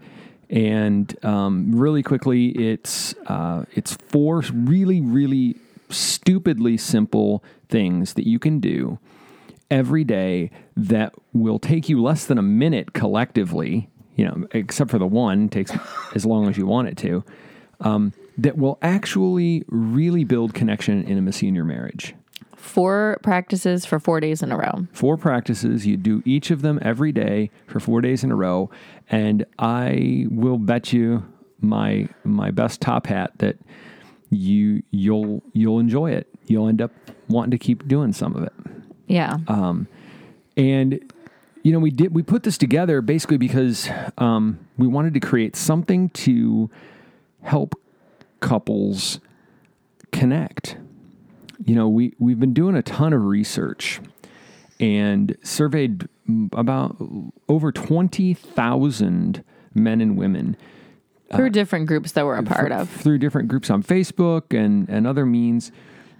and 0.51 1.17
um, 1.23 1.71
really 1.71 2.03
quickly, 2.03 2.49
it's 2.49 3.15
uh, 3.27 3.63
it's 3.73 3.95
four 3.95 4.43
really 4.53 4.99
really 4.99 5.55
stupidly 5.89 6.77
simple 6.77 7.43
things 7.69 8.13
that 8.13 8.27
you 8.27 8.37
can 8.37 8.59
do 8.59 8.99
every 9.69 10.03
day 10.03 10.51
that 10.75 11.13
will 11.33 11.57
take 11.57 11.87
you 11.87 12.01
less 12.01 12.25
than 12.25 12.37
a 12.37 12.41
minute 12.43 12.93
collectively, 12.93 13.89
you 14.15 14.25
know, 14.25 14.45
except 14.51 14.91
for 14.91 14.99
the 14.99 15.07
one 15.07 15.47
takes 15.47 15.71
as 16.15 16.25
long 16.25 16.49
as 16.49 16.57
you 16.57 16.65
want 16.65 16.89
it 16.89 16.97
to, 16.97 17.23
um, 17.79 18.13
that 18.37 18.57
will 18.57 18.77
actually 18.81 19.63
really 19.67 20.25
build 20.25 20.53
connection 20.53 20.99
and 20.99 21.07
intimacy 21.07 21.47
in 21.47 21.55
your 21.55 21.65
marriage. 21.65 22.13
Four 22.61 23.19
practices 23.23 23.85
for 23.85 23.99
four 23.99 24.19
days 24.19 24.41
in 24.41 24.51
a 24.51 24.57
row. 24.57 24.87
Four 24.93 25.17
practices, 25.17 25.85
you 25.85 25.97
do 25.97 26.21
each 26.25 26.51
of 26.51 26.61
them 26.61 26.79
every 26.81 27.11
day 27.11 27.49
for 27.67 27.79
four 27.79 28.01
days 28.01 28.23
in 28.23 28.31
a 28.31 28.35
row, 28.35 28.69
and 29.09 29.45
I 29.59 30.27
will 30.29 30.57
bet 30.57 30.93
you 30.93 31.25
my 31.59 32.07
my 32.23 32.51
best 32.51 32.81
top 32.81 33.07
hat 33.07 33.31
that 33.39 33.57
you 34.29 34.83
you'll 34.91 35.43
you'll 35.53 35.79
enjoy 35.79 36.11
it. 36.11 36.27
You'll 36.45 36.67
end 36.67 36.81
up 36.81 36.91
wanting 37.27 37.51
to 37.51 37.57
keep 37.57 37.87
doing 37.87 38.13
some 38.13 38.35
of 38.35 38.43
it. 38.43 38.53
Yeah. 39.07 39.37
Um, 39.47 39.87
and 40.55 41.11
you 41.63 41.71
know, 41.71 41.79
we 41.79 41.91
did 41.91 42.13
we 42.13 42.23
put 42.23 42.43
this 42.43 42.57
together 42.57 43.01
basically 43.01 43.37
because 43.37 43.89
um, 44.17 44.59
we 44.77 44.87
wanted 44.87 45.13
to 45.15 45.19
create 45.19 45.55
something 45.55 46.09
to 46.09 46.69
help 47.41 47.75
couples 48.39 49.19
connect. 50.11 50.77
You 51.63 51.75
know, 51.75 51.87
we 51.87 52.13
we've 52.19 52.39
been 52.39 52.53
doing 52.53 52.75
a 52.75 52.81
ton 52.81 53.13
of 53.13 53.23
research 53.23 54.01
and 54.79 55.37
surveyed 55.43 56.07
about 56.53 56.97
over 57.47 57.71
twenty 57.71 58.33
thousand 58.33 59.43
men 59.73 60.01
and 60.01 60.17
women 60.17 60.57
uh, 61.31 61.37
Through 61.37 61.51
different 61.51 61.87
groups 61.87 62.11
that 62.13 62.25
we're 62.25 62.35
a 62.35 62.43
part 62.43 62.71
of. 62.71 62.89
through 62.89 63.19
different 63.19 63.47
groups 63.47 63.69
on 63.69 63.83
Facebook 63.83 64.57
and, 64.57 64.89
and 64.89 65.07
other 65.07 65.25
means 65.25 65.71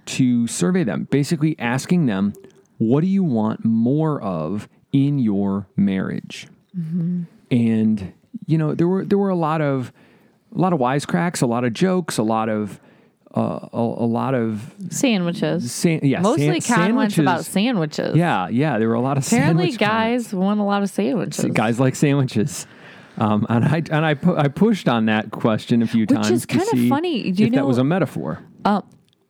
to 0.06 0.46
survey 0.46 0.84
them, 0.84 1.06
basically 1.10 1.58
asking 1.58 2.06
them, 2.06 2.32
what 2.78 3.02
do 3.02 3.06
you 3.06 3.22
want 3.22 3.64
more 3.64 4.20
of 4.22 4.68
in 4.92 5.18
your 5.18 5.68
marriage? 5.76 6.48
Mm-hmm. 6.76 7.24
And 7.50 8.12
you 8.46 8.58
know, 8.58 8.74
there 8.74 8.88
were 8.88 9.04
there 9.04 9.18
were 9.18 9.28
a 9.28 9.36
lot 9.36 9.60
of 9.60 9.92
a 10.54 10.58
lot 10.58 10.72
of 10.72 10.78
wisecracks, 10.78 11.42
a 11.42 11.46
lot 11.46 11.64
of 11.64 11.72
jokes, 11.72 12.18
a 12.18 12.22
lot 12.22 12.48
of 12.48 12.80
uh, 13.34 13.68
a, 13.72 13.78
a 13.78 14.06
lot 14.06 14.34
of 14.34 14.74
Sandwiches. 14.90 15.72
san- 15.72 16.00
yeah, 16.02 16.20
Mostly 16.20 16.60
san- 16.60 16.76
comments 16.90 17.18
about 17.18 17.44
sandwiches. 17.44 18.16
Yeah, 18.16 18.48
yeah, 18.48 18.78
there 18.78 18.88
were 18.88 18.94
a 18.94 19.00
lot 19.00 19.16
of 19.18 19.24
sandwiches. 19.24 19.42
Apparently, 19.42 19.72
sandwich 19.72 19.88
comments. 19.88 20.24
guys 20.26 20.34
want 20.34 20.60
a 20.60 20.64
lot 20.64 20.82
of 20.82 20.90
sandwiches. 20.90 21.44
Guys 21.52 21.80
like 21.80 21.94
sandwiches. 21.94 22.66
Um, 23.18 23.46
and 23.50 23.64
I 23.64 23.76
and 23.90 24.06
I 24.06 24.14
pu- 24.14 24.36
I 24.36 24.48
pushed 24.48 24.88
on 24.88 25.06
that 25.06 25.30
question 25.30 25.82
a 25.82 25.86
few 25.86 26.02
Which 26.02 26.10
times 26.10 26.26
which 26.30 26.34
is 26.36 26.46
to 26.46 26.58
kinda 26.58 26.88
funny. 26.88 27.30
Do 27.30 27.42
you 27.42 27.48
if 27.48 27.54
that 27.54 27.66
was 27.66 27.76
a 27.78 27.84
metaphor 27.84 28.38
Uh, 28.64 28.80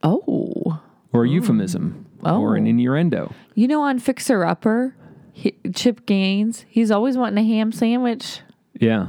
oh. 0.04 0.80
or 1.12 1.25
a 1.25 1.28
euphemism 1.28 2.06
or 2.25 2.54
an 2.56 2.64
Oh. 2.64 2.68
innuendo. 2.71 3.32
You 3.54 3.66
know, 3.68 3.82
on 3.82 3.99
Fixer 3.99 4.44
Upper, 4.44 4.94
he, 5.32 5.56
Chip 5.75 6.06
Gaines, 6.06 6.64
he's 6.68 6.90
always 6.92 7.16
wanting 7.16 7.44
a 7.44 7.47
ham 7.47 7.73
sandwich. 7.73 8.40
Yeah. 8.78 9.09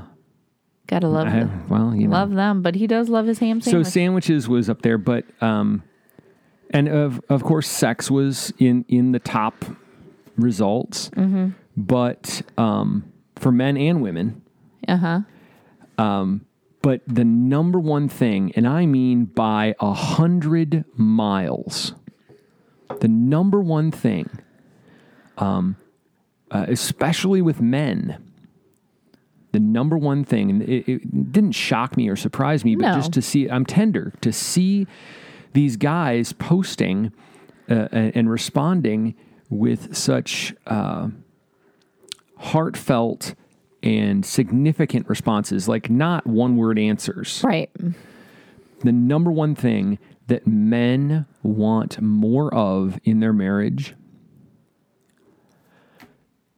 Gotta 0.87 1.07
love 1.07 1.27
I, 1.27 1.31
them. 1.31 1.67
well, 1.69 1.95
you 1.95 2.07
know. 2.07 2.17
Love 2.17 2.31
them, 2.31 2.61
but 2.61 2.75
he 2.75 2.87
does 2.87 3.07
love 3.09 3.25
his 3.25 3.39
ham 3.39 3.61
so 3.61 3.83
sandwiches 3.83 4.49
was 4.49 4.69
up 4.69 4.81
there, 4.81 4.97
but 4.97 5.25
um, 5.41 5.83
and 6.69 6.89
of 6.89 7.21
of 7.29 7.43
course 7.43 7.67
sex 7.67 8.11
was 8.11 8.51
in 8.59 8.83
in 8.89 9.13
the 9.13 9.19
top 9.19 9.63
results. 10.35 11.09
Mm-hmm. 11.11 11.49
But 11.77 12.41
um, 12.57 13.11
for 13.37 13.51
men 13.51 13.77
and 13.77 14.01
women, 14.01 14.41
uh 14.87 14.97
huh. 14.97 15.19
Um, 15.97 16.45
but 16.81 17.01
the 17.07 17.23
number 17.23 17.79
one 17.79 18.09
thing, 18.09 18.51
and 18.55 18.67
I 18.67 18.85
mean 18.85 19.25
by 19.25 19.75
a 19.79 19.93
hundred 19.93 20.83
miles, 20.95 21.93
the 22.99 23.07
number 23.07 23.61
one 23.61 23.89
thing, 23.89 24.29
um, 25.37 25.77
uh, 26.51 26.65
especially 26.67 27.41
with 27.41 27.61
men, 27.61 28.32
the 29.53 29.59
number 29.61 29.97
one 29.97 30.23
thing, 30.25 30.49
and 30.49 30.61
it, 30.63 30.87
it 30.91 31.31
didn't 31.31 31.53
shock 31.53 31.95
me 31.95 32.09
or 32.09 32.15
surprise 32.17 32.65
me, 32.65 32.75
but 32.75 32.87
No. 32.87 32.95
just 32.95 33.13
to 33.13 33.21
see, 33.21 33.49
I'm 33.49 33.65
tender 33.65 34.11
to 34.21 34.31
see 34.33 34.85
these 35.53 35.77
guys 35.77 36.33
posting 36.33 37.11
uh, 37.69 37.87
and 37.91 38.11
and 38.17 38.29
responding 38.29 39.15
with 39.49 39.95
such 39.95 40.53
uh, 40.67 41.07
heartfelt 42.37 43.35
and 43.83 44.25
significant 44.25 45.07
responses, 45.07 45.67
like 45.69 45.89
not 45.89 46.25
one 46.25 46.55
word 46.57 46.79
answers 46.79 47.41
Right. 47.43 47.69
the 48.81 48.91
number 48.91 49.31
one 49.31 49.55
thing 49.55 49.99
that 50.27 50.47
men 50.47 51.25
want 51.43 52.01
more 52.01 52.53
of 52.53 52.99
in 53.03 53.19
their 53.19 53.33
marriage 53.33 53.93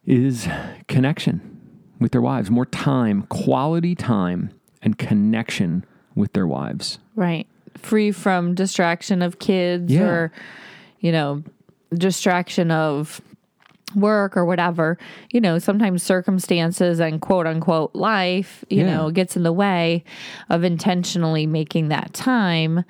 is 0.05 0.47
connection 0.87 1.54
with 1.99 2.11
their 2.11 2.21
wives, 2.21 2.49
more 2.51 2.65
time, 2.65 3.23
quality 3.23 3.95
time, 3.95 4.49
and 4.81 4.97
connection 4.97 5.85
with 6.15 6.33
their 6.33 6.47
wives. 6.47 6.99
Right. 7.15 7.47
Free 7.77 8.11
from 8.11 8.53
distraction 8.55 9.21
of 9.21 9.39
kids 9.39 9.91
Yeah. 9.91 10.03
or, 10.03 10.31
you 10.99 11.11
know, 11.11 11.43
distraction 11.93 12.71
of 12.71 13.21
work 13.95 14.35
or 14.35 14.45
whatever. 14.45 14.97
You 15.31 15.39
know, 15.41 15.57
sometimes 15.59 16.03
circumstances 16.03 16.99
and 16.99 17.21
quote 17.21 17.47
unquote 17.47 17.95
life, 17.95 18.65
you 18.69 18.83
Yeah. 18.85 18.95
know, 18.97 19.11
gets 19.11 19.37
in 19.37 19.43
the 19.43 19.53
way 19.53 20.03
of 20.49 20.63
intentionally 20.63 21.45
making 21.45 21.89
that 21.89 22.13
time 22.13 22.83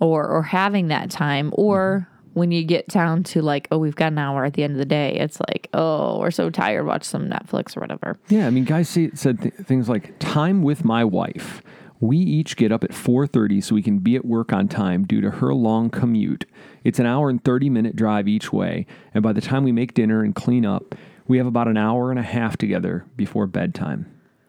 or 0.00 0.26
or 0.26 0.42
having 0.42 0.88
that 0.88 1.10
time 1.10 1.50
or 1.54 2.06
mm-hmm. 2.06 2.11
When 2.34 2.50
you 2.50 2.64
get 2.64 2.88
down 2.88 3.22
to 3.24 3.42
like, 3.42 3.68
oh, 3.70 3.78
we've 3.78 3.96
got 3.96 4.12
an 4.12 4.18
hour 4.18 4.44
at 4.44 4.54
the 4.54 4.64
end 4.64 4.72
of 4.72 4.78
the 4.78 4.84
day, 4.84 5.14
it's 5.14 5.38
like, 5.48 5.68
oh, 5.74 6.18
we're 6.18 6.30
so 6.30 6.50
tired, 6.50 6.84
watch 6.86 7.04
some 7.04 7.28
Netflix 7.28 7.76
or 7.76 7.80
whatever. 7.80 8.18
Yeah, 8.28 8.46
I 8.46 8.50
mean, 8.50 8.64
guys 8.64 8.88
say, 8.88 9.10
said 9.14 9.40
th- 9.42 9.54
things 9.54 9.88
like 9.88 10.18
time 10.18 10.62
with 10.62 10.84
my 10.84 11.04
wife. 11.04 11.62
We 12.00 12.16
each 12.16 12.56
get 12.56 12.72
up 12.72 12.82
at 12.82 12.90
4:30 12.90 13.62
so 13.62 13.74
we 13.76 13.82
can 13.82 13.98
be 13.98 14.16
at 14.16 14.24
work 14.24 14.52
on 14.52 14.66
time 14.66 15.04
due 15.04 15.20
to 15.20 15.30
her 15.30 15.54
long 15.54 15.88
commute. 15.88 16.46
It's 16.82 16.98
an 16.98 17.06
hour 17.06 17.30
and 17.30 17.42
30 17.44 17.70
minute 17.70 17.94
drive 17.94 18.26
each 18.26 18.52
way, 18.52 18.86
and 19.14 19.22
by 19.22 19.32
the 19.32 19.40
time 19.40 19.62
we 19.62 19.70
make 19.70 19.94
dinner 19.94 20.24
and 20.24 20.34
clean 20.34 20.66
up, 20.66 20.96
we 21.28 21.38
have 21.38 21.46
about 21.46 21.68
an 21.68 21.76
hour 21.76 22.10
and 22.10 22.18
a 22.18 22.24
half 22.24 22.56
together 22.56 23.04
before 23.16 23.46
bedtime. 23.46 24.06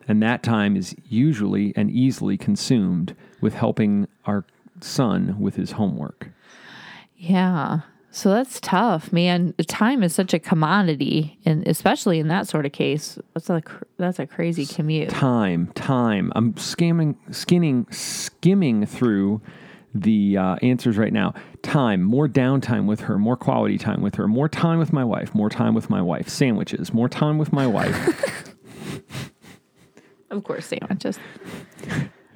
And 0.08 0.22
that 0.22 0.42
time 0.42 0.76
is 0.76 0.96
usually 1.08 1.74
and 1.76 1.92
easily 1.92 2.38
consumed 2.38 3.16
with 3.40 3.54
helping 3.54 4.08
our 4.26 4.46
son 4.82 5.36
with 5.40 5.56
his 5.56 5.72
homework. 5.72 6.30
Yeah. 7.24 7.82
So 8.12 8.30
that's 8.30 8.60
tough, 8.60 9.12
man. 9.12 9.54
Time 9.68 10.04
is 10.04 10.14
such 10.14 10.34
a 10.36 10.40
commodity, 10.40 11.40
and 11.46 11.68
especially 11.68 12.20
in 12.20 12.28
that 12.28 12.48
sort 12.48 12.66
of 12.66 12.72
case, 12.72 13.18
that's 13.34 13.50
a 13.50 13.64
that's 13.98 14.20
a 14.20 14.28
crazy 14.28 14.68
commute. 14.68 15.10
time, 15.10 15.72
time. 15.74 16.32
I'm 16.36 16.54
scamming, 16.54 17.16
skinning, 17.34 17.88
skimming 17.90 18.86
through 18.86 19.42
the 19.96 20.38
uh, 20.38 20.56
answers 20.62 20.96
right 20.98 21.12
now. 21.14 21.34
Time, 21.64 22.04
more 22.04 22.28
downtime 22.28 22.86
with 22.86 23.00
her, 23.02 23.18
more 23.18 23.36
quality 23.38 23.80
time 23.80 24.02
with 24.04 24.14
her, 24.16 24.28
more 24.28 24.48
time 24.50 24.78
with 24.78 24.94
my 24.94 25.04
wife, 25.04 25.34
more 25.34 25.50
time 25.50 25.74
with 25.74 25.90
my 25.90 26.02
wife. 26.02 26.30
Sandwiches, 26.30 26.94
more 26.94 27.10
time 27.10 27.38
with 27.40 27.52
my 27.54 27.66
wife. 27.66 28.54
Of 30.30 30.44
course, 30.44 30.66
sandwiches. 30.66 31.20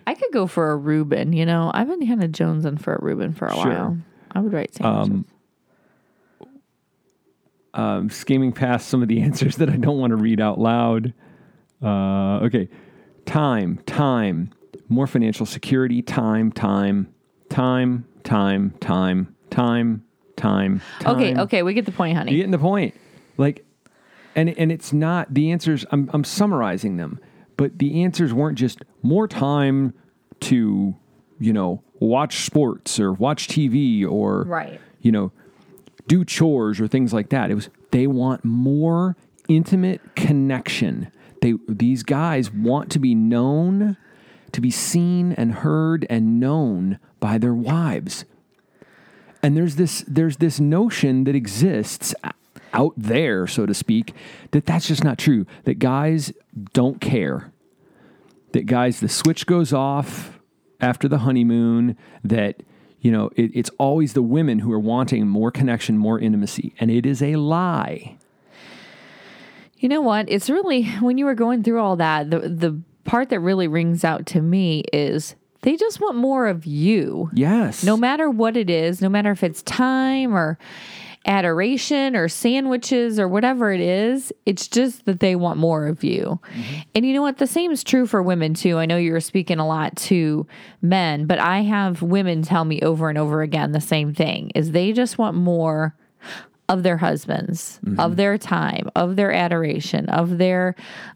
I 0.06 0.14
could 0.14 0.32
go 0.32 0.46
for 0.46 0.70
a 0.70 0.78
Reuben. 0.78 1.34
You 1.34 1.48
know, 1.48 1.72
I've 1.74 1.88
been 1.88 2.06
kind 2.06 2.24
of 2.24 2.32
jonesing 2.32 2.80
for 2.80 2.94
a 2.94 3.04
Reuben 3.04 3.34
for 3.34 3.48
a 3.48 3.54
Sure. 3.56 3.66
while. 3.66 3.98
I 4.38 4.40
would 4.40 4.54
write 4.54 4.76
sandwiches. 4.76 5.26
Um, 6.44 6.54
um, 7.74 8.10
skimming 8.12 8.52
past 8.52 8.88
some 8.88 9.02
of 9.02 9.08
the 9.08 9.20
answers 9.24 9.56
that 9.56 9.68
I 9.68 9.78
don't 9.78 9.98
want 9.98 10.12
to 10.12 10.16
read 10.16 10.40
out 10.40 10.60
loud. 10.60 11.14
Uh, 11.82 12.46
okay. 12.46 12.70
Time, 13.26 13.80
time, 13.88 14.52
more 14.90 15.08
financial 15.08 15.48
security, 15.48 16.04
time, 16.04 16.52
time, 16.52 17.12
time, 17.50 18.06
time, 18.24 18.76
time, 18.80 19.36
time, 19.50 20.04
time. 20.36 20.82
Okay, 21.04 21.36
okay, 21.36 21.64
we 21.64 21.74
get 21.74 21.86
the 21.86 21.92
point, 21.92 22.16
honey. 22.16 22.32
You're 22.32 22.38
getting 22.38 22.52
the 22.52 22.60
point. 22.60 22.94
Like, 23.38 23.66
and 24.36 24.50
and 24.50 24.72
it's 24.72 24.94
not 24.94 25.34
the 25.34 25.52
answers. 25.52 25.84
I'm 25.92 26.10
I'm 26.14 26.24
summarizing 26.24 26.98
them, 26.98 27.20
but 27.58 27.80
the 27.80 28.04
answers 28.04 28.34
weren't 28.34 28.58
just 28.58 28.84
more 29.02 29.28
time 29.28 29.94
to 30.42 30.96
you 31.40 31.54
know, 31.54 31.82
watch 32.00 32.46
sports 32.46 33.00
or 33.00 33.14
watch 33.14 33.48
TV 33.48 34.06
or 34.06 34.44
Right. 34.44 34.80
you 35.02 35.12
know, 35.12 35.32
do 36.08 36.24
chores 36.26 36.80
or 36.80 36.88
things 36.88 37.14
like 37.14 37.30
that. 37.30 37.52
It 37.52 37.56
was 37.56 37.70
they 37.92 38.08
want 38.08 38.44
more 38.46 39.16
intimate 39.48 40.02
connection. 40.16 41.12
They 41.42 41.54
these 41.68 42.04
guys 42.04 42.52
want 42.52 42.92
to 42.92 43.00
be 43.00 43.14
known, 43.16 43.98
to 44.52 44.62
be 44.62 44.72
seen 44.72 45.34
and 45.34 45.54
heard 45.56 46.06
and 46.10 46.40
known 46.40 47.00
by 47.20 47.38
their 47.38 47.54
wives. 47.54 48.26
And 49.44 49.56
there's 49.56 49.76
this 49.76 50.04
there's 50.08 50.38
this 50.38 50.60
notion 50.60 51.24
that 51.26 51.36
exists 51.36 52.16
out 52.74 52.94
there, 52.98 53.48
so 53.48 53.66
to 53.66 53.74
speak, 53.74 54.14
that 54.52 54.66
that's 54.66 54.88
just 54.88 55.04
not 55.04 55.18
true. 55.18 55.46
That 55.66 55.80
guys 55.80 56.34
don't 56.74 57.00
care. 57.00 57.52
That 58.54 58.66
guys, 58.66 59.00
the 59.00 59.10
switch 59.10 59.46
goes 59.46 59.74
off 59.74 60.37
after 60.80 61.08
the 61.08 61.20
honeymoon. 61.20 61.98
That 62.24 62.64
you 63.02 63.12
know, 63.12 63.30
it, 63.36 63.52
it's 63.54 63.70
always 63.78 64.14
the 64.14 64.22
women 64.22 64.60
who 64.60 64.72
are 64.74 64.80
wanting 64.80 65.28
more 65.28 65.52
connection, 65.52 65.98
more 65.98 66.20
intimacy, 66.20 66.74
and 66.80 66.92
it 66.92 67.06
is 67.06 67.22
a 67.22 67.36
lie. 67.36 68.18
You 69.78 69.90
know 69.90 70.02
what? 70.02 70.30
It's 70.30 70.50
really 70.50 70.86
when 71.00 71.18
you 71.18 71.26
were 71.26 71.36
going 71.36 71.64
through 71.64 71.80
all 71.80 71.96
that, 71.98 72.30
the 72.30 72.40
the 72.40 72.82
part 73.04 73.30
that 73.30 73.40
really 73.40 73.68
rings 73.68 74.04
out 74.04 74.26
to 74.28 74.42
me 74.42 74.84
is 74.92 75.36
they 75.62 75.76
just 75.76 76.00
want 76.00 76.16
more 76.16 76.48
of 76.48 76.66
you. 76.66 77.30
Yes. 77.34 77.84
No 77.84 77.98
matter 77.98 78.30
what 78.30 78.58
it 78.58 78.70
is, 78.70 79.02
no 79.02 79.10
matter 79.10 79.32
if 79.32 79.44
it's 79.44 79.62
time 79.64 80.36
or 80.36 80.58
adoration 81.28 82.16
or 82.16 82.30
sandwiches 82.30 83.20
or 83.20 83.28
whatever 83.28 83.72
it 83.72 83.82
is, 83.82 84.32
it's 84.46 84.68
just 84.68 85.06
that 85.06 85.20
they 85.20 85.36
want 85.36 85.60
more 85.60 85.88
of 85.88 86.04
you. 86.04 86.40
And 86.96 87.06
you 87.06 87.14
know 87.14 87.22
what? 87.22 87.38
The 87.38 87.48
same 87.48 87.72
is 87.72 87.84
true 87.84 88.08
for 88.08 88.24
women 88.24 88.54
too. 88.54 88.78
I 88.78 88.86
know 88.86 88.98
you're 88.98 89.20
speaking 89.20 89.60
a 89.60 89.68
lot 89.68 89.96
to 89.98 90.48
men, 90.82 91.26
but 91.26 91.40
I 91.40 91.62
have 91.62 92.02
women 92.02 92.42
tell 92.42 92.64
me 92.64 92.82
over 92.82 93.10
and 93.10 93.18
over 93.18 93.42
again 93.42 93.74
the 93.74 93.82
same 93.82 94.14
thing 94.14 94.52
is 94.56 94.72
they 94.72 94.94
just 94.94 95.18
want 95.18 95.36
more 95.36 95.96
of 96.70 96.84
their 96.84 96.98
husbands, 96.98 97.80
of 97.98 98.16
their 98.16 98.38
time, 98.38 98.90
of 98.96 99.16
their 99.16 99.32
adoration, 99.32 100.10
of 100.10 100.38
their 100.38 100.76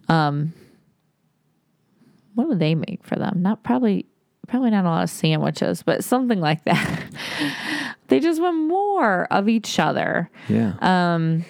um 0.10 0.53
what 2.36 2.50
do 2.50 2.56
they 2.56 2.75
make 2.75 3.03
for 3.03 3.15
them? 3.15 3.41
Not 3.41 3.63
probably 3.63 4.06
probably 4.48 4.72
not 4.72 4.86
a 4.86 4.89
lot 4.89 5.03
of 5.03 5.10
sandwiches, 5.10 5.84
but 5.84 6.03
something 6.03 6.39
like 6.39 6.63
that. 6.65 7.03
they 8.12 8.20
just 8.20 8.41
want 8.41 8.58
more 8.68 9.25
of 9.32 9.48
each 9.48 9.80
other. 9.80 10.30
Yeah. 10.50 10.74
Um, 10.82 11.46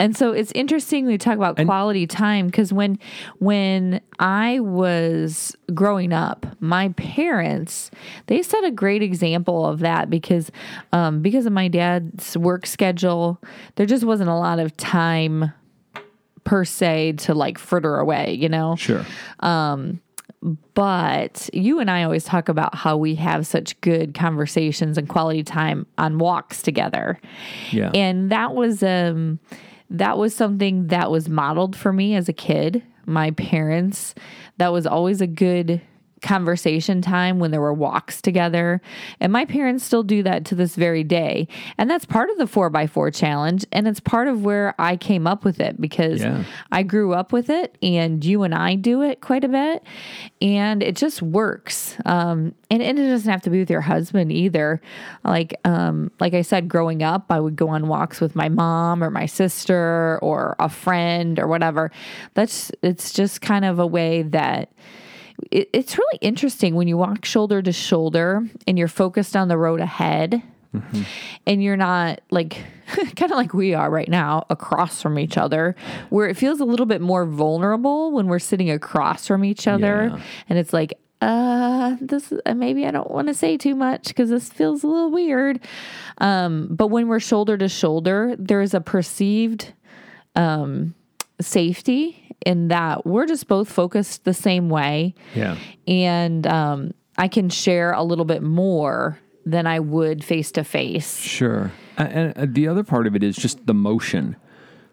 and 0.00 0.16
so 0.16 0.32
it's 0.32 0.50
interesting 0.52 1.06
we 1.06 1.18
talk 1.18 1.36
about 1.36 1.56
quality 1.56 2.06
time 2.06 2.46
because 2.46 2.72
when 2.72 2.98
when 3.38 4.00
I 4.18 4.58
was 4.58 5.54
growing 5.72 6.12
up, 6.12 6.46
my 6.58 6.88
parents 6.90 7.92
they 8.26 8.42
set 8.42 8.64
a 8.64 8.72
great 8.72 9.02
example 9.02 9.64
of 9.64 9.78
that 9.80 10.10
because 10.10 10.50
um, 10.92 11.22
because 11.22 11.46
of 11.46 11.52
my 11.52 11.68
dad's 11.68 12.36
work 12.36 12.66
schedule, 12.66 13.40
there 13.76 13.86
just 13.86 14.02
wasn't 14.02 14.30
a 14.30 14.34
lot 14.34 14.58
of 14.58 14.76
time 14.76 15.52
per 16.42 16.64
se 16.64 17.12
to 17.18 17.34
like 17.34 17.56
fritter 17.56 17.98
away, 17.98 18.32
you 18.32 18.48
know. 18.48 18.74
sure. 18.74 19.06
But 20.74 21.50
you 21.52 21.80
and 21.80 21.90
I 21.90 22.02
always 22.02 22.24
talk 22.24 22.48
about 22.48 22.74
how 22.74 22.96
we 22.96 23.14
have 23.16 23.46
such 23.46 23.78
good 23.82 24.14
conversations 24.14 24.96
and 24.96 25.08
quality 25.08 25.42
time 25.42 25.86
on 25.98 26.18
walks 26.18 26.62
together. 26.62 27.20
Yeah. 27.70 27.90
And 27.94 28.30
that 28.30 28.54
was 28.54 28.82
um 28.82 29.38
that 29.90 30.16
was 30.16 30.34
something 30.34 30.86
that 30.86 31.10
was 31.10 31.28
modeled 31.28 31.76
for 31.76 31.92
me 31.92 32.14
as 32.14 32.28
a 32.28 32.32
kid. 32.32 32.82
My 33.06 33.32
parents, 33.32 34.14
that 34.58 34.72
was 34.72 34.86
always 34.86 35.20
a 35.20 35.26
good 35.26 35.82
conversation 36.22 37.02
time 37.02 37.38
when 37.38 37.50
there 37.50 37.60
were 37.60 37.72
walks 37.72 38.20
together. 38.20 38.80
And 39.20 39.32
my 39.32 39.44
parents 39.44 39.84
still 39.84 40.02
do 40.02 40.22
that 40.22 40.44
to 40.46 40.54
this 40.54 40.76
very 40.76 41.02
day. 41.04 41.48
And 41.78 41.88
that's 41.90 42.04
part 42.04 42.30
of 42.30 42.38
the 42.38 42.44
4x4 42.44 43.14
challenge. 43.14 43.64
And 43.72 43.88
it's 43.88 44.00
part 44.00 44.28
of 44.28 44.44
where 44.44 44.74
I 44.78 44.96
came 44.96 45.26
up 45.26 45.44
with 45.44 45.60
it 45.60 45.80
because 45.80 46.20
Yeah. 46.20 46.44
I 46.70 46.82
grew 46.82 47.12
up 47.12 47.32
with 47.32 47.50
it 47.50 47.76
and 47.82 48.24
you 48.24 48.42
and 48.42 48.54
I 48.54 48.74
do 48.74 49.02
it 49.02 49.20
quite 49.20 49.44
a 49.44 49.48
bit. 49.48 49.82
And 50.42 50.82
it 50.82 50.96
just 50.96 51.22
works. 51.22 51.96
Um, 52.04 52.54
and, 52.70 52.82
and 52.82 52.98
it 52.98 53.08
doesn't 53.08 53.30
have 53.30 53.42
to 53.42 53.50
be 53.50 53.58
with 53.58 53.70
your 53.70 53.80
husband 53.80 54.30
either. 54.32 54.80
Like, 55.24 55.54
um, 55.64 56.10
like 56.20 56.34
I 56.34 56.42
said, 56.42 56.68
growing 56.68 57.02
up, 57.02 57.26
I 57.30 57.40
would 57.40 57.56
go 57.56 57.68
on 57.68 57.88
walks 57.88 58.20
with 58.20 58.36
my 58.36 58.48
mom 58.48 59.02
or 59.02 59.10
my 59.10 59.26
sister 59.26 60.18
or 60.22 60.56
a 60.58 60.68
friend 60.68 61.38
or 61.38 61.48
whatever. 61.48 61.90
That's, 62.34 62.70
it's 62.82 63.12
just 63.12 63.40
kind 63.40 63.64
of 63.64 63.78
a 63.78 63.86
way 63.86 64.22
that 64.22 64.70
it, 65.50 65.68
it's 65.72 65.96
really 65.98 66.18
interesting 66.20 66.74
when 66.74 66.88
you 66.88 66.96
walk 66.96 67.24
shoulder 67.24 67.62
to 67.62 67.72
shoulder 67.72 68.46
and 68.66 68.78
you're 68.78 68.88
focused 68.88 69.36
on 69.36 69.48
the 69.48 69.56
road 69.58 69.80
ahead 69.80 70.42
and 71.46 71.62
you're 71.62 71.76
not 71.76 72.20
like 72.30 72.62
kind 73.16 73.32
of 73.32 73.36
like 73.36 73.52
we 73.52 73.74
are 73.74 73.90
right 73.90 74.08
now 74.08 74.46
across 74.50 75.02
from 75.02 75.18
each 75.18 75.36
other 75.36 75.74
where 76.10 76.28
it 76.28 76.36
feels 76.36 76.60
a 76.60 76.64
little 76.64 76.86
bit 76.86 77.00
more 77.00 77.26
vulnerable 77.26 78.12
when 78.12 78.28
we're 78.28 78.38
sitting 78.38 78.70
across 78.70 79.26
from 79.26 79.44
each 79.44 79.66
other. 79.66 80.12
Yeah. 80.14 80.22
and 80.48 80.58
it's 80.58 80.72
like 80.72 80.94
uh 81.22 81.96
this 82.00 82.32
uh, 82.46 82.54
maybe 82.54 82.86
i 82.86 82.90
don't 82.90 83.10
want 83.10 83.28
to 83.28 83.34
say 83.34 83.56
too 83.58 83.74
much 83.74 84.08
because 84.08 84.30
this 84.30 84.48
feels 84.48 84.82
a 84.84 84.86
little 84.86 85.10
weird. 85.10 85.60
Um 86.18 86.68
but 86.70 86.86
when 86.86 87.08
we're 87.08 87.20
shoulder 87.20 87.58
to 87.58 87.68
shoulder 87.68 88.36
there's 88.38 88.72
a 88.72 88.80
perceived 88.80 89.72
um 90.36 90.94
safety 91.40 92.19
in 92.46 92.68
that 92.68 93.04
we're 93.06 93.26
just 93.26 93.48
both 93.48 93.70
focused 93.70 94.24
the 94.24 94.34
same 94.34 94.68
way 94.68 95.14
Yeah. 95.34 95.56
and 95.86 96.46
um, 96.46 96.92
I 97.18 97.28
can 97.28 97.48
share 97.50 97.92
a 97.92 98.02
little 98.02 98.24
bit 98.24 98.42
more 98.42 99.18
than 99.44 99.66
I 99.66 99.80
would 99.80 100.22
face 100.24 100.52
to 100.52 100.64
face. 100.64 101.18
Sure. 101.18 101.72
And, 101.98 102.36
uh, 102.36 102.46
the 102.48 102.68
other 102.68 102.82
part 102.84 103.06
of 103.06 103.14
it 103.16 103.22
is 103.22 103.36
just 103.36 103.66
the 103.66 103.74
motion. 103.74 104.36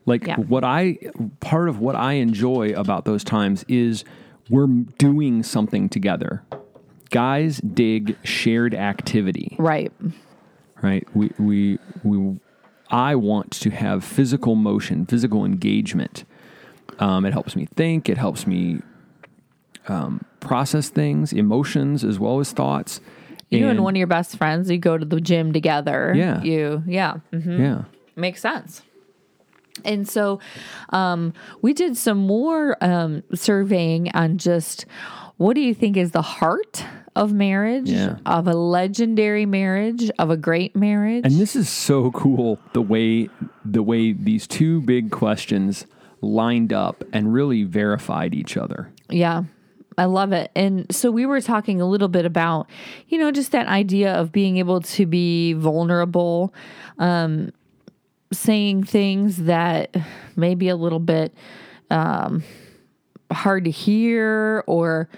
Like 0.05 0.25
Yeah. 0.27 0.37
what 0.37 0.63
I 0.63 0.97
part 1.41 1.69
of 1.69 1.79
what 1.79 1.95
I 1.95 2.13
enjoy 2.13 2.71
about 2.73 3.05
those 3.05 3.23
times 3.23 3.63
is 3.67 4.03
we're 4.49 4.67
doing 4.97 5.43
something 5.43 5.89
together. 5.89 6.43
Guys 7.09 7.59
dig 7.61 8.17
shared 8.23 8.73
activity, 8.73 9.55
Right. 9.59 9.91
right? 10.81 11.05
We 11.13 11.31
we 11.37 11.79
we 12.03 12.39
I 12.89 13.15
want 13.15 13.51
to 13.51 13.69
have 13.69 14.03
physical 14.03 14.55
motion, 14.55 15.05
physical 15.05 15.43
engagement. 15.45 16.23
Um, 16.99 17.25
it 17.25 17.33
helps 17.33 17.55
me 17.55 17.67
think. 17.75 18.09
It 18.09 18.17
helps 18.17 18.47
me 18.47 18.81
um, 19.87 20.25
process 20.39 20.89
things, 20.89 21.33
emotions 21.33 22.03
as 22.03 22.19
well 22.19 22.39
as 22.39 22.51
thoughts. 22.51 22.99
You 23.49 23.69
and, 23.69 23.83
one 23.83 23.95
of 23.95 23.97
your 23.97 24.07
best 24.07 24.37
friends, 24.37 24.69
you 24.69 24.77
go 24.77 24.97
to 24.97 25.05
the 25.05 25.21
gym 25.21 25.53
together. 25.53 26.13
Yeah. 26.15 26.41
You, 26.41 26.83
yeah. 26.85 27.17
mhm. 27.31 27.59
yeah. 27.59 27.83
Makes 28.15 28.41
sense. 28.41 28.81
And 29.85 30.07
so 30.09 30.39
um, 30.89 31.33
we 31.61 31.73
did 31.73 31.95
some 31.95 32.17
more 32.17 32.75
um, 32.83 33.23
surveying 33.33 34.09
on 34.13 34.37
just 34.37 34.85
what 35.37 35.53
do 35.53 35.61
you 35.61 35.73
think 35.75 35.97
is 35.97 36.11
the 36.11 36.21
heart 36.23 36.83
of 37.15 37.31
marriage, 37.31 37.89
Yeah. 37.89 38.17
of 38.25 38.47
a 38.47 38.53
legendary 38.53 39.45
marriage, 39.45 40.09
of 40.17 40.29
a 40.31 40.37
great 40.37 40.75
marriage? 40.75 41.25
And 41.25 41.35
this 41.39 41.55
is 41.55 41.69
so 41.69 42.11
cool 42.11 42.59
the 42.73 42.81
way 42.81 43.29
the 43.63 43.83
way 43.83 44.13
these 44.13 44.47
two 44.47 44.81
big 44.81 45.11
questions 45.11 45.85
lined 46.21 46.73
up 46.73 47.03
and 47.13 47.33
really 47.33 47.63
verified 47.63 48.33
each 48.33 48.57
other. 48.57 48.91
Yeah. 49.09 49.43
I 49.97 50.05
love 50.05 50.31
it. 50.31 50.51
And 50.55 50.85
so 50.93 51.09
we 51.09 51.25
were 51.25 51.41
talking 51.41 51.81
a 51.81 51.87
little 51.87 52.07
bit 52.07 52.25
about, 52.25 52.69
you 53.07 53.17
know, 53.17 53.31
just 53.31 53.51
that 53.53 53.67
idea 53.67 54.13
of 54.13 54.31
being 54.31 54.57
able 54.57 54.81
to 54.81 55.05
be 55.07 55.53
vulnerable, 55.53 56.53
um, 56.99 57.51
saying 58.31 58.83
things 58.83 59.37
that 59.43 59.95
may 60.35 60.53
be 60.53 60.69
a 60.69 60.75
little 60.75 60.99
bit 60.99 61.33
um, 61.89 62.43
hard 63.31 63.65
to 63.65 63.71
hear 63.71 64.63
or, 64.67 65.09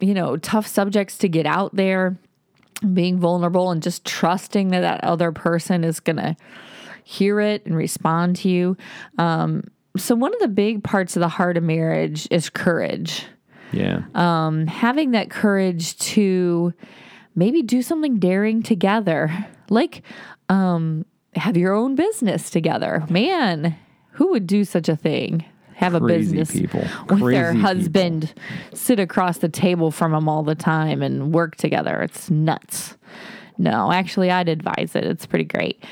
you 0.00 0.12
know, 0.12 0.36
tough 0.36 0.66
subjects 0.66 1.16
to 1.18 1.28
get 1.28 1.46
out 1.46 1.74
there, 1.74 2.18
being 2.92 3.18
vulnerable 3.18 3.70
and 3.70 3.82
just 3.82 4.04
trusting 4.04 4.68
that 4.68 4.80
that 4.80 5.02
other 5.04 5.32
person 5.32 5.84
is 5.84 6.00
going 6.00 6.16
to 6.16 6.36
hear 7.02 7.40
it 7.40 7.64
and 7.64 7.74
respond 7.74 8.36
to 8.36 8.50
you. 8.50 8.76
Um, 9.16 9.64
so, 9.96 10.14
one 10.14 10.32
of 10.34 10.40
the 10.40 10.48
big 10.48 10.82
parts 10.84 11.16
of 11.16 11.20
the 11.20 11.28
heart 11.28 11.56
of 11.56 11.62
marriage 11.62 12.26
is 12.30 12.50
courage 12.50 13.24
Yeah. 13.72 14.02
um, 14.14 14.66
having 14.66 15.12
that 15.12 15.30
courage 15.30 15.96
to 15.98 16.72
maybe 17.34 17.62
do 17.62 17.82
something 17.82 18.18
daring 18.18 18.62
together, 18.62 19.32
like 19.70 20.02
um, 20.48 21.04
have 21.34 21.56
your 21.56 21.72
own 21.74 21.94
business 21.94 22.50
together. 22.50 23.04
Man, 23.08 23.76
who 24.12 24.30
would 24.30 24.46
do 24.46 24.64
such 24.64 24.88
a 24.88 24.96
thing? 24.96 25.44
have 25.76 25.94
a 25.94 26.00
business 26.00 26.52
people. 26.52 26.78
with 27.08 27.18
Crazy 27.20 27.30
their 27.32 27.52
people. 27.52 27.66
husband, 27.66 28.34
sit 28.74 29.00
across 29.00 29.38
the 29.38 29.48
table 29.48 29.90
from 29.90 30.12
them 30.12 30.28
all 30.28 30.44
the 30.44 30.54
time 30.54 31.02
and 31.02 31.34
work 31.34 31.56
together. 31.56 32.00
It's 32.00 32.30
nuts. 32.30 32.96
No, 33.58 33.90
actually, 33.90 34.30
I'd 34.30 34.48
advise 34.48 34.92
it. 34.94 35.02
It's 35.02 35.26
pretty 35.26 35.44
great. 35.46 35.82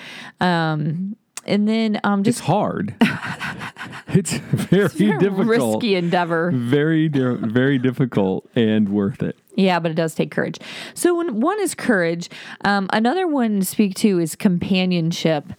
Um, 0.41 1.17
and 1.45 1.69
then 1.69 2.01
um, 2.05 2.23
just 2.23 2.39
It's 2.39 2.47
hard. 2.47 2.95
it's 4.09 4.33
very 4.33 5.11
a 5.11 5.19
difficult. 5.19 5.47
risky 5.47 5.95
endeavor. 5.97 6.51
Very, 6.53 7.09
very 7.09 7.79
difficult 7.79 8.49
and 8.55 8.89
worth 8.89 9.23
it. 9.23 9.37
Yeah, 9.55 9.81
but 9.81 9.91
it 9.91 9.95
does 9.95 10.15
take 10.15 10.31
courage. 10.31 10.59
So 10.95 11.15
when 11.17 11.41
one 11.41 11.61
is 11.61 11.75
courage, 11.75 12.31
um, 12.65 12.89
another 12.93 13.27
one 13.27 13.61
to 13.61 13.67
speak 13.67 13.95
to 13.97 14.19
is 14.19 14.35
companionship. 14.35 15.53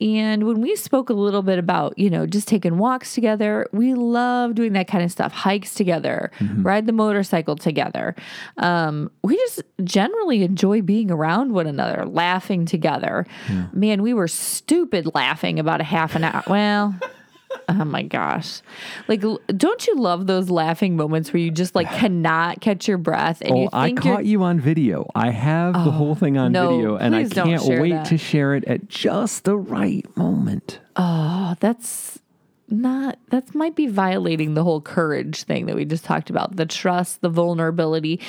And 0.00 0.46
when 0.46 0.60
we 0.60 0.76
spoke 0.76 1.08
a 1.08 1.14
little 1.14 1.42
bit 1.42 1.58
about, 1.58 1.98
you 1.98 2.10
know, 2.10 2.26
just 2.26 2.46
taking 2.48 2.76
walks 2.76 3.14
together, 3.14 3.66
we 3.72 3.94
love 3.94 4.54
doing 4.54 4.74
that 4.74 4.88
kind 4.88 5.02
of 5.04 5.10
stuff. 5.10 5.32
Hikes 5.32 5.74
together, 5.74 6.30
ride 6.58 6.86
the 6.86 6.92
motorcycle 6.92 7.56
together. 7.56 8.14
Um, 8.58 9.10
we 9.22 9.36
just 9.36 9.62
generally 9.82 10.42
enjoy 10.42 10.82
being 10.82 11.10
around 11.10 11.52
one 11.52 11.66
another, 11.66 12.04
laughing 12.06 12.66
together. 12.66 13.26
Man, 13.72 14.02
we 14.02 14.12
were 14.12 14.28
stupid 14.28 15.14
laughing 15.14 15.58
about 15.58 15.80
a 15.80 15.84
half 15.84 16.14
an 16.14 16.24
hour. 16.24 16.42
Well. 16.46 16.94
Oh 17.68 17.84
my 17.84 18.02
gosh. 18.02 18.60
Like, 19.08 19.22
don't 19.56 19.86
you 19.86 19.96
love 19.96 20.26
those 20.26 20.50
laughing 20.50 20.96
moments 20.96 21.32
where 21.32 21.40
you 21.40 21.50
just 21.50 21.74
like 21.74 21.90
cannot 21.90 22.60
catch 22.60 22.88
your 22.88 22.98
breath 22.98 23.40
and 23.40 23.52
Oh, 23.52 23.62
you 23.62 23.68
I 23.72 23.86
think 23.86 24.04
you're. 24.04 24.14
caught 24.16 24.24
you 24.26 24.42
on 24.42 24.60
video. 24.60 25.08
I 25.14 25.30
have 25.30 25.74
the 25.74 25.90
whole 25.90 26.14
thing 26.14 26.36
on 26.36 26.54
oh, 26.56 26.64
no, 26.64 26.76
video, 26.76 26.96
and 26.96 27.14
I 27.14 27.28
can't 27.28 27.62
wait 27.64 27.90
that. 27.90 28.06
to 28.06 28.18
share 28.18 28.54
it 28.54 28.64
at 28.64 28.88
just 28.88 29.44
the 29.44 29.56
right 29.56 30.04
moment. 30.16 30.80
Oh, 30.96 31.54
that's 31.60 32.18
not, 32.68 33.18
that 33.30 33.54
might 33.54 33.74
be 33.76 33.86
violating 33.86 34.54
the 34.54 34.62
whole 34.64 34.80
courage 34.80 35.42
thing 35.44 35.66
that 35.66 35.76
we 35.76 35.84
just 35.84 36.04
talked 36.04 36.30
about 36.30 36.56
the 36.56 36.66
trust, 36.66 37.20
the 37.20 37.28
vulnerability. 37.28 38.20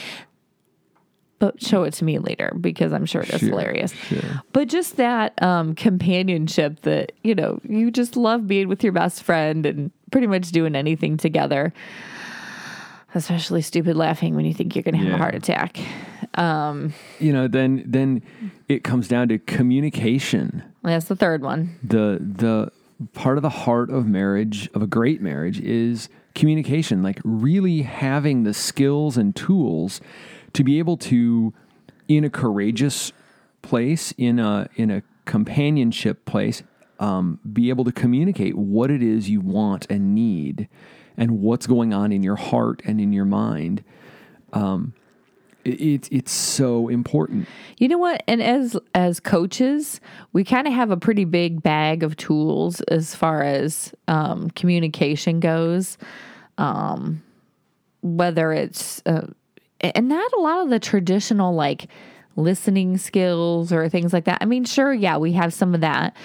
But 1.42 1.62
show 1.62 1.84
it 1.84 1.94
to 1.96 2.06
me 2.06 2.20
later 2.20 2.56
because 2.62 2.94
I'm 2.94 3.06
sure 3.08 3.22
it's 3.22 3.40
Sure, 3.40 3.50
hilarious. 3.50 3.92
sure. 3.94 4.20
But 4.54 4.70
just 4.70 4.96
that 4.98 5.42
um, 5.42 5.74
companionship 5.74 6.82
that, 6.84 7.14
you 7.24 7.34
know, 7.34 7.60
you 7.68 7.90
just 7.90 8.16
love 8.16 8.46
being 8.48 8.68
with 8.68 8.84
your 8.84 8.94
best 8.94 9.24
friend 9.24 9.66
and 9.66 9.92
pretty 10.12 10.28
much 10.28 10.52
doing 10.52 10.76
anything 10.76 11.18
together. 11.18 11.74
Especially 13.16 13.62
stupid 13.62 13.98
laughing 13.98 14.36
when 14.36 14.46
you 14.46 14.54
think 14.54 14.76
you're 14.76 14.84
going 14.84 14.94
to 14.94 15.00
have 15.00 15.10
Yeah. 15.10 15.16
a 15.16 15.18
heart 15.18 15.36
attack. 15.36 15.78
You 17.20 17.34
know, 17.34 17.48
then 17.48 17.84
then 17.86 18.22
it 18.70 18.84
comes 18.84 19.08
down 19.10 19.28
to 19.30 19.38
communication. 19.40 20.64
That's 20.84 21.06
the 21.06 21.16
third 21.16 21.42
one. 21.42 21.76
the 21.84 22.20
the 22.22 22.72
part 23.14 23.38
of 23.38 23.42
the 23.42 23.50
heart 23.50 23.90
of 23.90 24.06
marriage 24.08 24.70
of 24.76 24.82
a 24.84 24.88
great 24.88 25.22
marriage 25.22 25.60
is 25.60 26.08
communication 26.36 27.02
like 27.04 27.20
really 27.26 27.82
having 27.82 28.44
the 28.44 28.54
skills 28.54 29.18
and 29.18 29.36
tools 29.36 30.00
to 30.54 30.64
be 30.64 30.80
able 30.80 30.98
to 30.98 31.54
in 32.08 32.24
a 32.24 32.30
courageous 32.30 33.12
place 33.62 34.14
in 34.18 34.40
a 34.40 34.68
in 34.76 34.90
a 34.90 35.04
companionship 35.26 36.26
place 36.26 36.64
um, 37.00 37.40
be 37.52 37.70
able 37.70 37.84
to 37.84 37.92
communicate 37.92 38.56
what 38.56 38.92
it 38.92 39.02
is 39.02 39.30
you 39.30 39.40
want 39.40 39.88
and 39.90 40.14
need 40.14 40.68
and 41.18 41.42
what's 41.42 41.68
going 41.68 41.94
on 41.94 42.12
in 42.12 42.24
your 42.24 42.36
heart 42.36 42.82
and 42.86 43.00
in 43.00 43.14
your 43.14 43.26
mind 43.26 43.84
um, 44.54 44.94
it, 45.64 46.08
it's 46.12 46.32
so 46.32 46.88
important 46.88 47.48
You 47.82 47.88
know 47.88 47.98
what? 47.98 48.22
And 48.28 48.44
as 48.44 48.78
as 48.94 49.20
coaches, 49.20 50.00
we 50.34 50.44
kind 50.44 50.68
of 50.68 50.74
have 50.74 50.92
a 50.92 50.98
pretty 50.98 51.26
big 51.26 51.64
bag 51.64 52.04
of 52.04 52.16
tools 52.16 52.80
as 52.82 53.16
far 53.16 53.42
as 53.42 53.92
um, 54.08 54.52
communication 54.52 55.40
goes. 55.40 55.98
Um, 56.60 57.24
whether 58.02 58.54
it's 58.54 59.02
uh, 59.08 59.28
and 59.82 60.08
not 60.08 60.32
a 60.34 60.40
lot 60.40 60.64
of 60.64 60.70
the 60.70 60.80
traditional 60.80 61.54
like 61.54 61.88
listening 62.36 62.98
skills 62.98 63.74
or 63.74 63.90
things 63.90 64.14
like 64.14 64.26
that. 64.26 64.38
I 64.42 64.46
mean, 64.46 64.64
sure, 64.64 64.94
yeah, 64.94 65.18
we 65.18 65.34
have 65.34 65.54
some 65.54 65.76
of 65.76 65.82
that, 65.82 66.16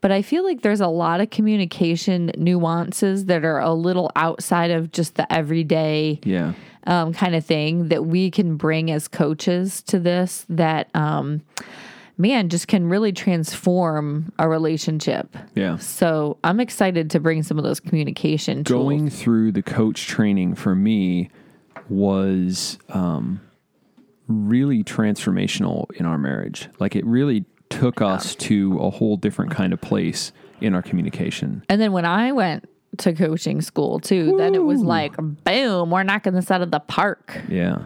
but 0.00 0.10
I 0.10 0.22
feel 0.22 0.44
like 0.44 0.62
there's 0.62 0.80
a 0.80 0.88
lot 0.88 1.20
of 1.20 1.30
communication 1.30 2.32
nuances 2.36 3.26
that 3.26 3.44
are 3.44 3.58
a 3.58 3.72
little 3.72 4.10
outside 4.16 4.70
of 4.70 4.92
just 4.92 5.16
the 5.16 5.30
everyday 5.32 6.20
yeah. 6.24 6.54
um, 6.86 7.12
kind 7.12 7.34
of 7.34 7.44
thing 7.44 7.88
that 7.88 8.06
we 8.06 8.30
can 8.30 8.56
bring 8.56 8.90
as 8.90 9.08
coaches 9.08 9.82
to 9.82 9.98
this 9.98 10.46
that 10.48 10.88
um, 10.94 11.42
man 12.16 12.48
just 12.48 12.68
can 12.68 12.88
really 12.88 13.12
transform 13.12 14.32
a 14.38 14.48
relationship. 14.48 15.36
Yeah. 15.54 15.76
So 15.76 16.38
i'm 16.44 16.60
excited 16.60 17.10
to 17.10 17.20
bring 17.20 17.42
some 17.42 17.58
of 17.58 17.64
those 17.64 17.80
communication 17.80 18.64
tools. 18.64 18.82
going 18.82 19.10
through 19.10 19.52
the 19.52 19.62
coach 19.62 20.06
training 20.06 20.54
for 20.54 20.74
me 20.74 21.30
was 21.90 22.78
um, 22.88 23.40
really 24.28 24.82
transformational 24.84 25.90
in 25.96 26.06
our 26.06 26.16
marriage. 26.18 26.68
Like 26.78 26.96
it 26.96 27.04
really 27.04 27.44
took 27.68 28.00
us 28.00 28.34
to 28.36 28.78
a 28.78 28.90
whole 28.90 29.16
different 29.16 29.50
kind 29.52 29.72
of 29.72 29.80
place 29.80 30.32
in 30.60 30.74
our 30.74 30.82
communication. 30.82 31.62
and 31.70 31.80
then 31.80 31.90
when 31.92 32.04
i 32.04 32.32
went 32.32 32.68
to 32.98 33.14
coaching 33.14 33.62
school 33.62 33.98
too 34.00 34.34
then 34.36 34.54
it 34.54 34.62
was 34.62 34.82
like 34.82 35.14
boom 35.44 35.88
we're 35.90 36.02
knocking 36.02 36.34
this 36.34 36.50
out 36.50 36.60
of 36.60 36.70
the 36.72 36.80
park 36.80 37.40
Yeah. 37.48 37.84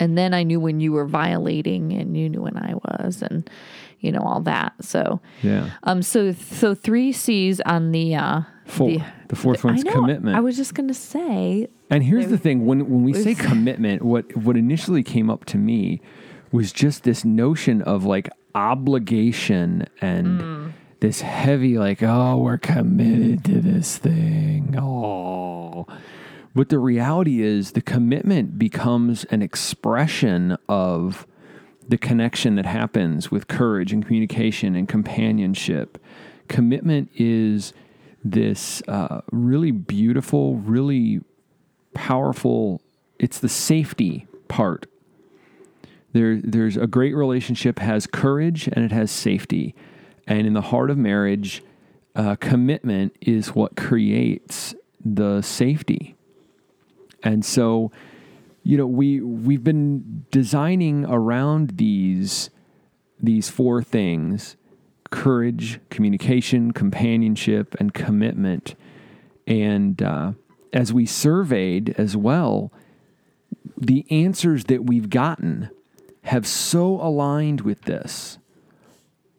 and 0.00 0.16
then 0.16 0.32
i 0.32 0.44
knew 0.44 0.60
when 0.60 0.80
you 0.80 0.92
were 0.92 1.04
violating 1.06 1.92
and 1.92 2.16
you 2.16 2.30
knew 2.30 2.40
when 2.40 2.56
i 2.56 2.72
was 2.74 3.20
and 3.20 3.50
you 4.00 4.12
know 4.12 4.20
all 4.20 4.40
that 4.42 4.72
so 4.80 5.20
Yeah. 5.42 5.68
um 5.82 6.00
so 6.02 6.32
so 6.32 6.74
three 6.74 7.12
c's 7.12 7.60
on 7.62 7.90
the 7.92 8.14
uh 8.14 8.42
Four. 8.72 8.88
the, 8.90 9.02
The, 9.28 9.36
fourth 9.36 9.64
I 9.64 9.68
one's 9.68 9.84
know. 9.84 9.92
commitment. 9.92 10.36
I 10.36 10.40
was 10.40 10.56
just 10.56 10.74
gonna 10.74 10.94
say, 10.94 11.68
And 11.90 12.02
here's 12.02 12.28
the 12.28 12.38
thing: 12.38 12.66
when 12.66 12.80
when 12.88 13.02
we 13.04 13.12
say 13.14 13.34
commitment, 13.34 14.02
what 14.02 14.36
what 14.36 14.56
initially 14.56 15.02
came 15.02 15.28
up 15.30 15.44
to 15.46 15.58
me 15.58 16.00
was 16.50 16.72
just 16.72 17.02
this 17.04 17.24
notion 17.24 17.82
of 17.82 18.04
like 18.04 18.28
obligation 18.54 19.86
and 20.00 20.40
Mm. 20.40 20.72
this 21.00 21.20
heavy, 21.22 21.78
like, 21.78 22.02
oh, 22.02 22.38
we're 22.38 22.58
committed 22.58 23.44
to 23.44 23.60
this 23.60 23.96
thing. 23.98 24.74
Oh, 24.78 25.86
but 26.54 26.68
the 26.68 26.78
reality 26.78 27.40
is, 27.42 27.72
the 27.72 27.80
commitment 27.80 28.58
becomes 28.58 29.24
an 29.24 29.40
expression 29.42 30.56
of 30.68 31.26
the 31.88 31.96
connection 31.98 32.54
that 32.56 32.66
happens 32.66 33.30
with 33.30 33.48
courage 33.48 33.92
and 33.92 34.04
communication 34.04 34.76
and 34.76 34.86
companionship. 34.88 35.98
Commitment 36.48 37.08
is 37.16 37.72
this 38.24 38.82
uh, 38.88 39.22
really 39.30 39.70
beautiful, 39.70 40.56
really 40.56 41.20
powerful. 41.94 42.80
It's 43.18 43.38
the 43.38 43.48
safety 43.48 44.26
part. 44.48 44.86
There, 46.12 46.40
there's 46.42 46.76
a 46.76 46.86
great 46.86 47.14
relationship 47.14 47.78
has 47.78 48.06
courage 48.06 48.68
and 48.68 48.84
it 48.84 48.92
has 48.92 49.10
safety, 49.10 49.74
and 50.26 50.46
in 50.46 50.52
the 50.52 50.60
heart 50.60 50.90
of 50.90 50.98
marriage, 50.98 51.62
uh, 52.14 52.36
commitment 52.36 53.16
is 53.20 53.54
what 53.54 53.76
creates 53.76 54.74
the 55.04 55.40
safety. 55.42 56.14
And 57.22 57.44
so, 57.44 57.90
you 58.62 58.76
know, 58.76 58.86
we 58.86 59.20
we've 59.20 59.64
been 59.64 60.26
designing 60.30 61.04
around 61.06 61.78
these 61.78 62.50
these 63.20 63.48
four 63.48 63.82
things: 63.82 64.56
courage, 65.12 65.78
communication, 65.90 66.72
companionship, 66.72 67.76
and 67.78 67.94
commitment. 67.94 68.74
And 69.46 70.02
uh, 70.02 70.32
as 70.72 70.92
we 70.92 71.06
surveyed 71.06 71.94
as 71.96 72.16
well, 72.16 72.72
the 73.76 74.04
answers 74.10 74.64
that 74.64 74.86
we've 74.86 75.10
gotten 75.10 75.70
have 76.24 76.46
so 76.46 77.00
aligned 77.00 77.60
with 77.60 77.82
this. 77.82 78.38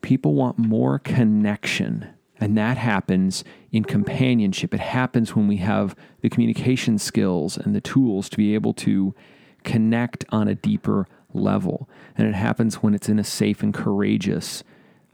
People 0.02 0.36
want 0.36 0.58
more 0.58 1.00
connection, 1.00 2.10
and 2.40 2.58
that 2.58 2.78
happens 2.78 3.44
in 3.72 3.84
companionship. 3.84 4.74
It 4.74 4.80
happens 4.80 5.36
when 5.36 5.48
we 5.48 5.58
have 5.58 5.96
the 6.22 6.30
communication 6.30 7.00
skills 7.00 7.58
and 7.58 7.74
the 7.74 7.82
tools 7.82 8.30
to 8.30 8.38
be 8.38 8.54
able 8.54 8.74
to 8.76 9.16
connect 9.64 10.26
on 10.30 10.48
a 10.48 10.56
deeper 10.56 11.08
level. 11.34 11.90
And 12.18 12.28
it 12.28 12.36
happens 12.36 12.76
when 12.76 12.94
it's 12.94 13.10
in 13.10 13.18
a 13.18 13.24
safe 13.24 13.64
and 13.64 13.74
courageous, 13.74 14.64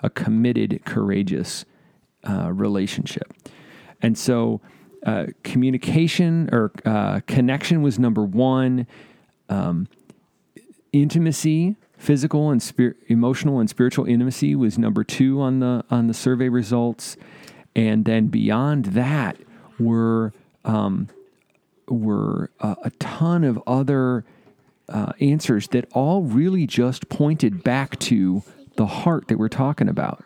a 0.02 0.10
committed, 0.10 0.82
courageous 0.86 1.66
uh, 2.28 2.52
relationship. 2.52 3.34
And 4.02 4.18
so, 4.18 4.62
uh, 5.06 5.28
communication 5.44 6.50
or 6.52 6.72
uh, 6.86 7.22
connection 7.26 7.82
was 7.82 7.98
number 7.98 8.24
one. 8.24 8.86
Um, 9.48 9.88
intimacy, 10.92 11.76
physical 11.98 12.50
and 12.50 12.62
spir- 12.62 12.96
emotional 13.08 13.60
and 13.60 13.70
spiritual 13.70 14.06
intimacy 14.06 14.56
was 14.56 14.78
number 14.78 15.04
two 15.04 15.42
on 15.42 15.60
the 15.60 15.84
on 15.90 16.08
the 16.08 16.14
survey 16.14 16.50
results, 16.50 17.18
and 17.76 18.06
then 18.06 18.28
beyond 18.28 18.86
that 18.86 19.38
were 19.80 20.34
um, 20.66 21.08
were 21.88 22.50
uh, 22.60 22.76
a 22.84 22.90
ton 22.92 23.44
of 23.44 23.62
other 23.66 24.26
uh, 24.88 25.12
answers 25.20 25.68
that 25.70 25.88
all 25.94 26.24
really 26.24 26.66
just 26.66 27.10
pointed 27.10 27.64
back 27.64 27.98
to 28.00 28.44
the 28.80 28.86
heart 28.86 29.28
that 29.28 29.38
we're 29.38 29.50
talking 29.50 29.90
about. 29.90 30.24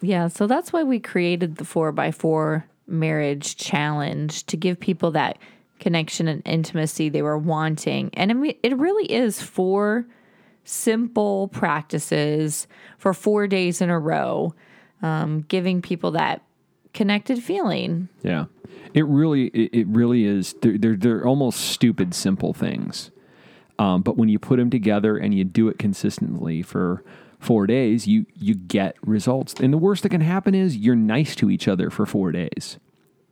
yeah. 0.00 0.28
So 0.28 0.46
that's 0.46 0.72
why 0.72 0.84
we 0.84 1.00
created 1.00 1.56
the 1.56 1.64
four 1.64 1.90
by 1.90 2.12
four 2.12 2.64
marriage 2.86 3.56
challenge 3.56 4.46
to 4.46 4.56
give 4.56 4.78
people 4.78 5.10
that 5.10 5.36
connection 5.80 6.28
and 6.28 6.42
intimacy 6.44 7.08
they 7.08 7.22
were 7.22 7.36
wanting. 7.36 8.10
And 8.14 8.30
I 8.30 8.34
mean, 8.34 8.54
it 8.62 8.76
really 8.76 9.10
is 9.10 9.42
four 9.42 10.06
simple 10.62 11.48
practices 11.48 12.68
for 12.98 13.12
four 13.12 13.48
days 13.48 13.80
in 13.80 13.90
a 13.90 13.98
row, 13.98 14.54
um, 15.02 15.44
giving 15.48 15.82
people 15.82 16.12
that 16.12 16.40
connected 16.92 17.42
feeling. 17.42 18.08
Yeah, 18.22 18.44
it 18.94 19.06
really 19.06 19.46
it, 19.48 19.74
it 19.74 19.86
really 19.88 20.24
is. 20.24 20.54
They're, 20.62 20.78
they're 20.78 20.96
they're 20.96 21.26
almost 21.26 21.62
stupid 21.62 22.14
simple 22.14 22.52
things, 22.52 23.10
um, 23.80 24.02
but 24.02 24.16
when 24.16 24.28
you 24.28 24.38
put 24.38 24.58
them 24.58 24.70
together 24.70 25.16
and 25.16 25.34
you 25.34 25.42
do 25.42 25.66
it 25.66 25.80
consistently 25.80 26.62
for 26.62 27.02
four 27.44 27.66
days, 27.66 28.06
you 28.06 28.26
you 28.34 28.54
get 28.54 28.96
results. 29.04 29.54
And 29.60 29.72
the 29.72 29.78
worst 29.78 30.02
that 30.02 30.10
can 30.10 30.20
happen 30.20 30.54
is 30.54 30.76
you're 30.76 30.96
nice 30.96 31.34
to 31.36 31.50
each 31.50 31.68
other 31.68 31.90
for 31.90 32.06
four 32.06 32.32
days. 32.32 32.78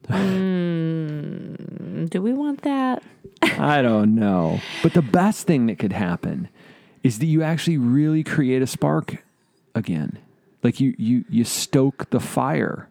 Mm, 0.09 2.11
do 2.11 2.23
we 2.23 2.33
want 2.33 2.63
that? 2.63 3.03
I 3.43 3.83
don't 3.83 4.15
know, 4.15 4.61
but 4.83 4.95
the 4.95 5.03
best 5.03 5.47
thing 5.47 5.67
that 5.67 5.79
could 5.79 5.93
happen 5.93 6.49
is 7.03 7.19
that 7.19 7.27
you 7.27 7.43
actually 7.43 7.79
really 7.79 8.23
create 8.23 8.63
a 8.63 8.67
spark 8.67 9.25
again. 9.75 10.19
Like 10.63 10.81
you 10.81 10.95
you 10.99 11.25
you 11.29 11.45
stoke 11.45 12.11
the 12.11 12.21
fire. 12.21 12.89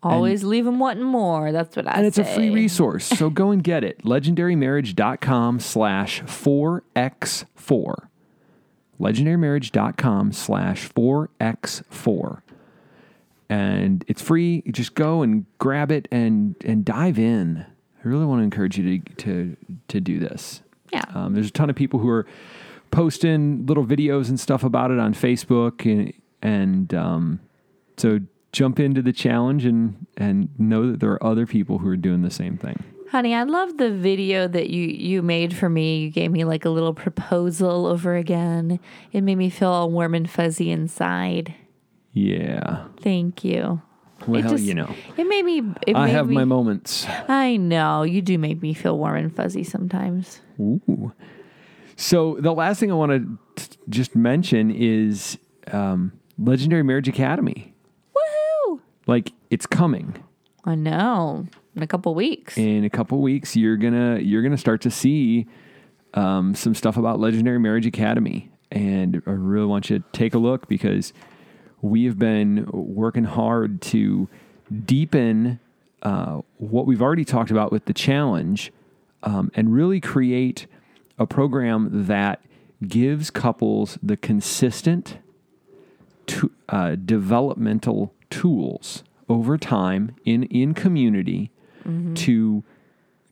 Always 0.00 0.44
leave 0.44 0.64
them 0.64 0.78
wanting 0.78 1.04
more. 1.04 1.50
That's 1.50 1.74
what 1.74 1.88
I 1.88 1.92
and 1.92 2.06
it's 2.06 2.16
say. 2.16 2.22
a 2.22 2.34
free 2.34 2.50
resource. 2.50 3.04
So 3.04 3.30
go 3.30 3.50
and 3.50 3.64
get 3.64 3.82
it. 3.82 3.98
Legendarymarriage.com 4.04 5.58
slash 5.58 6.22
4x4. 6.22 8.08
Legendarymarriage.com 9.00 10.32
slash 10.32 10.88
4x4. 10.90 12.42
And 13.50 14.04
it's 14.08 14.20
free. 14.20 14.62
You 14.66 14.72
just 14.72 14.94
go 14.94 15.22
and 15.22 15.46
grab 15.58 15.90
it 15.90 16.06
and 16.12 16.54
and 16.64 16.84
dive 16.84 17.18
in. 17.18 17.64
I 18.04 18.08
really 18.08 18.26
want 18.26 18.40
to 18.40 18.44
encourage 18.44 18.76
you 18.76 18.98
to 18.98 19.14
to 19.14 19.56
to 19.88 20.00
do 20.00 20.18
this. 20.18 20.60
Yeah. 20.92 21.04
Um, 21.14 21.34
there's 21.34 21.48
a 21.48 21.52
ton 21.52 21.70
of 21.70 21.76
people 21.76 21.98
who 22.00 22.08
are 22.10 22.26
posting 22.90 23.66
little 23.66 23.86
videos 23.86 24.28
and 24.28 24.38
stuff 24.38 24.64
about 24.64 24.90
it 24.90 24.98
on 24.98 25.14
Facebook, 25.14 25.90
and 25.90 26.12
and 26.42 26.92
um, 26.92 27.40
so 27.96 28.20
jump 28.52 28.78
into 28.80 29.00
the 29.00 29.12
challenge 29.12 29.64
and 29.64 30.06
and 30.16 30.48
know 30.58 30.90
that 30.90 31.00
there 31.00 31.12
are 31.12 31.24
other 31.24 31.46
people 31.46 31.78
who 31.78 31.88
are 31.88 31.96
doing 31.96 32.22
the 32.22 32.30
same 32.30 32.58
thing. 32.58 32.82
Honey, 33.10 33.34
I 33.34 33.44
love 33.44 33.78
the 33.78 33.90
video 33.90 34.46
that 34.48 34.68
you 34.70 34.82
you 34.86 35.22
made 35.22 35.56
for 35.56 35.68
me. 35.68 36.00
You 36.00 36.10
gave 36.10 36.30
me 36.30 36.44
like 36.44 36.64
a 36.64 36.70
little 36.70 36.92
proposal 36.94 37.86
over 37.86 38.16
again. 38.16 38.78
It 39.12 39.22
made 39.22 39.36
me 39.36 39.48
feel 39.50 39.70
all 39.70 39.90
warm 39.90 40.14
and 40.14 40.28
fuzzy 40.28 40.70
inside. 40.70 41.54
Yeah. 42.12 42.84
Thank 43.00 43.44
you. 43.44 43.80
Well, 44.26 44.40
It 44.44 44.48
just- 44.48 44.64
you 44.64 44.74
know, 44.74 44.92
It 45.16 45.24
made 45.28 45.44
me. 45.44 45.62
It 45.86 45.96
I 45.96 46.06
made 46.06 46.12
have 46.12 46.28
me, 46.28 46.34
my 46.34 46.44
moments. 46.44 47.06
I 47.28 47.56
know 47.56 48.02
you 48.02 48.20
do 48.20 48.36
make 48.36 48.60
me 48.60 48.74
feel 48.74 48.98
warm 48.98 49.16
and 49.16 49.34
fuzzy 49.34 49.64
sometimes. 49.64 50.40
Ooh. 50.60 51.12
So 51.96 52.36
the 52.40 52.52
last 52.52 52.78
thing 52.80 52.90
I 52.90 52.94
want 52.94 53.12
to 53.56 53.78
just 53.88 54.14
mention 54.14 54.70
is 54.70 55.38
um, 55.72 56.12
Legendary 56.38 56.82
Marriage 56.82 57.08
Academy. 57.08 57.74
Woohoo! 58.14 58.80
Like 59.06 59.32
it's 59.50 59.66
coming. 59.66 60.22
I 60.64 60.74
know. 60.74 61.46
In 61.78 61.82
a 61.84 61.86
couple 61.86 62.12
weeks. 62.12 62.58
in 62.58 62.82
a 62.84 62.90
couple 62.90 63.20
weeks 63.20 63.54
you're 63.54 63.76
gonna 63.76 64.18
you're 64.18 64.42
gonna 64.42 64.58
start 64.58 64.80
to 64.80 64.90
see 64.90 65.46
um, 66.14 66.54
some 66.56 66.74
stuff 66.74 66.96
about 66.96 67.20
legendary 67.20 67.60
marriage 67.60 67.86
academy 67.86 68.50
and 68.72 69.22
i 69.28 69.30
really 69.30 69.66
want 69.66 69.88
you 69.88 70.00
to 70.00 70.04
take 70.12 70.34
a 70.34 70.38
look 70.38 70.66
because 70.66 71.12
we 71.80 72.04
have 72.04 72.18
been 72.18 72.66
working 72.72 73.22
hard 73.22 73.80
to 73.80 74.28
deepen 74.84 75.60
uh, 76.02 76.40
what 76.56 76.84
we've 76.84 77.00
already 77.00 77.24
talked 77.24 77.52
about 77.52 77.70
with 77.70 77.84
the 77.84 77.94
challenge 77.94 78.72
um, 79.22 79.52
and 79.54 79.72
really 79.72 80.00
create 80.00 80.66
a 81.16 81.26
program 81.26 82.06
that 82.06 82.40
gives 82.88 83.30
couples 83.30 83.98
the 84.02 84.16
consistent 84.16 85.18
to, 86.26 86.50
uh, 86.68 86.96
developmental 86.96 88.12
tools 88.30 89.04
over 89.28 89.56
time 89.56 90.16
in 90.24 90.42
in 90.44 90.74
community 90.74 91.52
to 92.14 92.62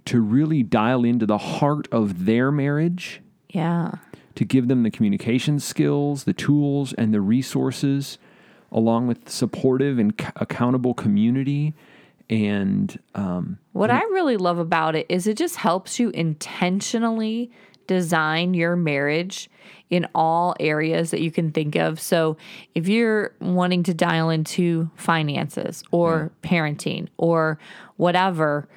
to 0.06 0.20
really 0.20 0.62
dial 0.62 1.04
into 1.04 1.26
the 1.26 1.38
heart 1.38 1.88
of 1.92 2.24
their 2.26 2.50
marriage. 2.52 3.20
Yeah. 3.50 3.92
to 4.34 4.44
give 4.44 4.68
them 4.68 4.82
the 4.82 4.90
communication 4.90 5.58
skills 5.60 6.24
the 6.24 6.32
tools 6.34 6.92
and 6.94 7.14
the 7.14 7.20
resources 7.20 8.18
along 8.70 9.06
with 9.06 9.28
supportive 9.30 9.98
and 9.98 10.12
c- 10.20 10.26
accountable 10.36 10.92
community. 10.94 11.72
And 12.28 12.98
um, 13.14 13.58
What 13.72 13.90
I 13.90 14.00
really 14.00 14.36
love 14.36 14.58
about 14.58 14.96
it 14.96 15.06
is 15.08 15.26
it 15.26 15.36
just 15.36 15.56
helps 15.56 15.98
you 16.00 16.10
intentionally 16.10 17.50
design 17.86 18.54
your 18.54 18.76
marriage 18.76 19.50
in 19.90 20.06
all 20.14 20.54
areas 20.58 21.10
that 21.10 21.20
you 21.20 21.30
can 21.30 21.50
think 21.52 21.76
of. 21.76 22.00
So, 22.00 22.36
if 22.74 22.88
you're 22.88 23.32
wanting 23.40 23.82
to 23.84 23.94
dial 23.94 24.30
into 24.30 24.90
finances 24.96 25.84
or 25.90 26.30
mm. 26.42 26.48
parenting 26.48 27.08
or 27.16 27.58
whatever, 27.96 28.68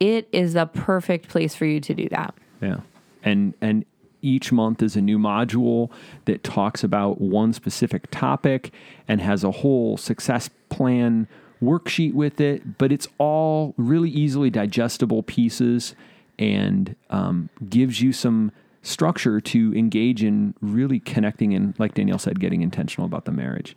it 0.00 0.28
is 0.32 0.54
a 0.54 0.66
perfect 0.66 1.28
place 1.28 1.54
for 1.54 1.64
you 1.64 1.80
to 1.80 1.94
do 1.94 2.08
that. 2.10 2.34
Yeah. 2.60 2.80
And 3.22 3.54
and 3.60 3.84
each 4.20 4.52
month 4.52 4.82
is 4.82 4.96
a 4.96 5.02
new 5.02 5.18
module 5.18 5.90
that 6.24 6.42
talks 6.42 6.82
about 6.82 7.20
one 7.20 7.52
specific 7.52 8.10
topic 8.10 8.72
and 9.06 9.20
has 9.20 9.44
a 9.44 9.50
whole 9.50 9.96
success 9.98 10.48
plan 10.70 11.28
worksheet 11.62 12.14
with 12.14 12.40
it, 12.40 12.78
but 12.78 12.90
it's 12.90 13.06
all 13.18 13.74
really 13.76 14.10
easily 14.10 14.50
digestible 14.50 15.22
pieces 15.22 15.94
and 16.38 16.96
um, 17.10 17.48
gives 17.68 18.00
you 18.00 18.12
some 18.12 18.52
structure 18.82 19.40
to 19.40 19.74
engage 19.74 20.22
in 20.22 20.54
really 20.60 21.00
connecting 21.00 21.54
and, 21.54 21.78
like 21.78 21.94
Danielle 21.94 22.18
said, 22.18 22.38
getting 22.40 22.62
intentional 22.62 23.06
about 23.06 23.24
the 23.24 23.32
marriage. 23.32 23.76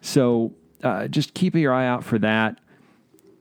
So 0.00 0.52
uh, 0.82 1.08
just 1.08 1.34
keep 1.34 1.54
your 1.54 1.72
eye 1.72 1.86
out 1.86 2.04
for 2.04 2.18
that 2.18 2.58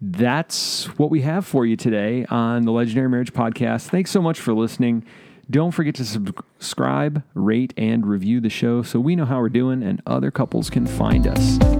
that's 0.01 0.85
what 0.97 1.09
we 1.09 1.21
have 1.21 1.45
for 1.45 1.65
you 1.65 1.75
today 1.75 2.25
on 2.29 2.63
the 2.63 2.71
Legendary 2.71 3.09
Marriage 3.09 3.33
Podcast. 3.33 3.87
Thanks 3.89 4.11
so 4.11 4.21
much 4.21 4.39
for 4.39 4.53
listening. 4.53 5.03
Don't 5.49 5.71
forget 5.71 5.95
to 5.95 6.05
subscribe, 6.05 7.23
rate, 7.33 7.73
and 7.77 8.05
review 8.05 8.41
the 8.41 8.49
show 8.49 8.83
so 8.83 8.99
we 8.99 9.15
know 9.15 9.25
how 9.25 9.39
we're 9.39 9.49
doing 9.49 9.81
and 9.81 10.01
other 10.05 10.29
couples 10.29 10.69
can 10.69 10.85
find 10.85 11.25
us. 11.25 11.76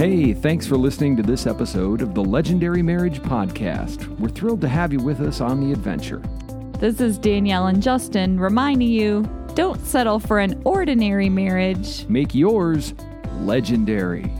Hey, 0.00 0.32
thanks 0.32 0.66
for 0.66 0.78
listening 0.78 1.14
to 1.18 1.22
this 1.22 1.46
episode 1.46 2.00
of 2.00 2.14
the 2.14 2.24
Legendary 2.24 2.80
Marriage 2.80 3.20
Podcast. 3.20 4.08
We're 4.18 4.30
thrilled 4.30 4.62
to 4.62 4.68
have 4.68 4.94
you 4.94 4.98
with 4.98 5.20
us 5.20 5.42
on 5.42 5.60
the 5.60 5.72
adventure. 5.74 6.22
This 6.78 7.02
is 7.02 7.18
Danielle 7.18 7.66
and 7.66 7.82
Justin 7.82 8.40
reminding 8.40 8.88
you 8.88 9.28
don't 9.52 9.78
settle 9.84 10.18
for 10.18 10.38
an 10.38 10.58
ordinary 10.64 11.28
marriage. 11.28 12.08
Make 12.08 12.34
yours 12.34 12.94
legendary. 13.40 14.32